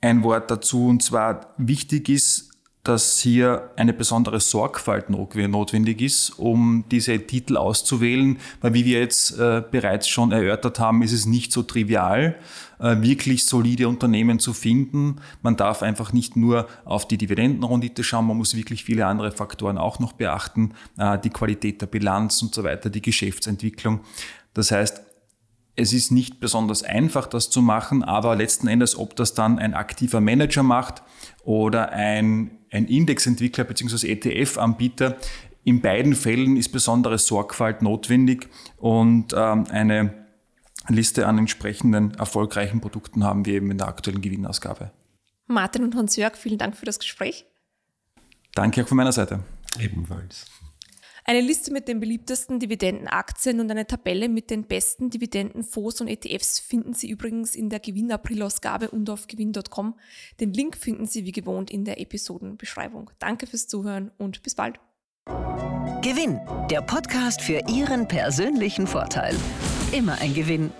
ein 0.00 0.22
Wort 0.22 0.50
dazu. 0.50 0.86
Und 0.86 1.02
zwar 1.02 1.54
wichtig 1.56 2.08
ist, 2.08 2.45
dass 2.86 3.18
hier 3.18 3.70
eine 3.76 3.92
besondere 3.92 4.38
Sorgfalt 4.38 5.10
notwendig 5.10 6.00
ist, 6.00 6.38
um 6.38 6.84
diese 6.90 7.18
Titel 7.26 7.56
auszuwählen, 7.56 8.38
weil 8.60 8.74
wie 8.74 8.84
wir 8.84 9.00
jetzt 9.00 9.38
äh, 9.38 9.62
bereits 9.68 10.06
schon 10.08 10.30
erörtert 10.30 10.78
haben, 10.78 11.02
ist 11.02 11.12
es 11.12 11.26
nicht 11.26 11.50
so 11.50 11.62
trivial, 11.62 12.36
äh, 12.78 12.96
wirklich 13.00 13.44
solide 13.44 13.88
Unternehmen 13.88 14.38
zu 14.38 14.52
finden. 14.52 15.16
Man 15.42 15.56
darf 15.56 15.82
einfach 15.82 16.12
nicht 16.12 16.36
nur 16.36 16.68
auf 16.84 17.08
die 17.08 17.18
Dividendenrendite 17.18 18.04
schauen, 18.04 18.26
man 18.26 18.36
muss 18.36 18.54
wirklich 18.54 18.84
viele 18.84 19.06
andere 19.06 19.32
Faktoren 19.32 19.78
auch 19.78 19.98
noch 19.98 20.12
beachten, 20.12 20.72
äh, 20.96 21.18
die 21.18 21.30
Qualität 21.30 21.80
der 21.80 21.86
Bilanz 21.86 22.40
und 22.42 22.54
so 22.54 22.62
weiter, 22.62 22.88
die 22.88 23.02
Geschäftsentwicklung. 23.02 24.00
Das 24.54 24.70
heißt, 24.70 25.02
es 25.76 25.92
ist 25.92 26.10
nicht 26.10 26.40
besonders 26.40 26.82
einfach, 26.82 27.26
das 27.26 27.50
zu 27.50 27.60
machen, 27.62 28.02
aber 28.02 28.34
letzten 28.34 28.66
Endes, 28.66 28.98
ob 28.98 29.14
das 29.14 29.34
dann 29.34 29.58
ein 29.58 29.74
aktiver 29.74 30.20
Manager 30.20 30.62
macht 30.62 31.02
oder 31.44 31.90
ein, 31.92 32.50
ein 32.70 32.86
Indexentwickler 32.86 33.64
bzw. 33.64 34.10
ETF-Anbieter, 34.10 35.16
in 35.64 35.82
beiden 35.82 36.14
Fällen 36.14 36.56
ist 36.56 36.70
besondere 36.70 37.18
Sorgfalt 37.18 37.82
notwendig 37.82 38.48
und 38.78 39.34
ähm, 39.36 39.66
eine 39.70 40.26
Liste 40.88 41.26
an 41.26 41.38
entsprechenden 41.38 42.14
erfolgreichen 42.14 42.80
Produkten 42.80 43.24
haben 43.24 43.44
wir 43.44 43.54
eben 43.54 43.70
in 43.70 43.78
der 43.78 43.88
aktuellen 43.88 44.22
Gewinnausgabe. 44.22 44.92
Martin 45.46 45.84
und 45.84 45.94
Hans-Jörg, 45.94 46.36
vielen 46.36 46.58
Dank 46.58 46.76
für 46.76 46.86
das 46.86 46.98
Gespräch. 46.98 47.46
Danke 48.54 48.82
auch 48.82 48.88
von 48.88 48.96
meiner 48.96 49.12
Seite. 49.12 49.40
Ebenfalls. 49.78 50.46
Eine 51.28 51.40
Liste 51.40 51.72
mit 51.72 51.88
den 51.88 51.98
beliebtesten 51.98 52.60
Dividendenaktien 52.60 53.58
und 53.58 53.68
eine 53.68 53.84
Tabelle 53.84 54.28
mit 54.28 54.48
den 54.48 54.62
besten 54.62 55.10
Dividendenfonds 55.10 56.00
und 56.00 56.06
ETFs 56.06 56.60
finden 56.60 56.94
Sie 56.94 57.10
übrigens 57.10 57.56
in 57.56 57.68
der 57.68 57.80
Gewinn-April-Ausgabe 57.80 58.90
und 58.90 59.10
auf 59.10 59.26
gewinn.com. 59.26 59.98
Den 60.38 60.52
Link 60.52 60.76
finden 60.76 61.06
Sie 61.06 61.24
wie 61.24 61.32
gewohnt 61.32 61.72
in 61.72 61.84
der 61.84 62.00
Episodenbeschreibung. 62.00 63.10
Danke 63.18 63.48
fürs 63.48 63.66
Zuhören 63.66 64.12
und 64.18 64.44
bis 64.44 64.54
bald. 64.54 64.78
Gewinn, 66.00 66.38
der 66.70 66.82
Podcast 66.82 67.42
für 67.42 67.60
Ihren 67.68 68.06
persönlichen 68.06 68.86
Vorteil. 68.86 69.34
Immer 69.90 70.20
ein 70.20 70.32
Gewinn. 70.32 70.70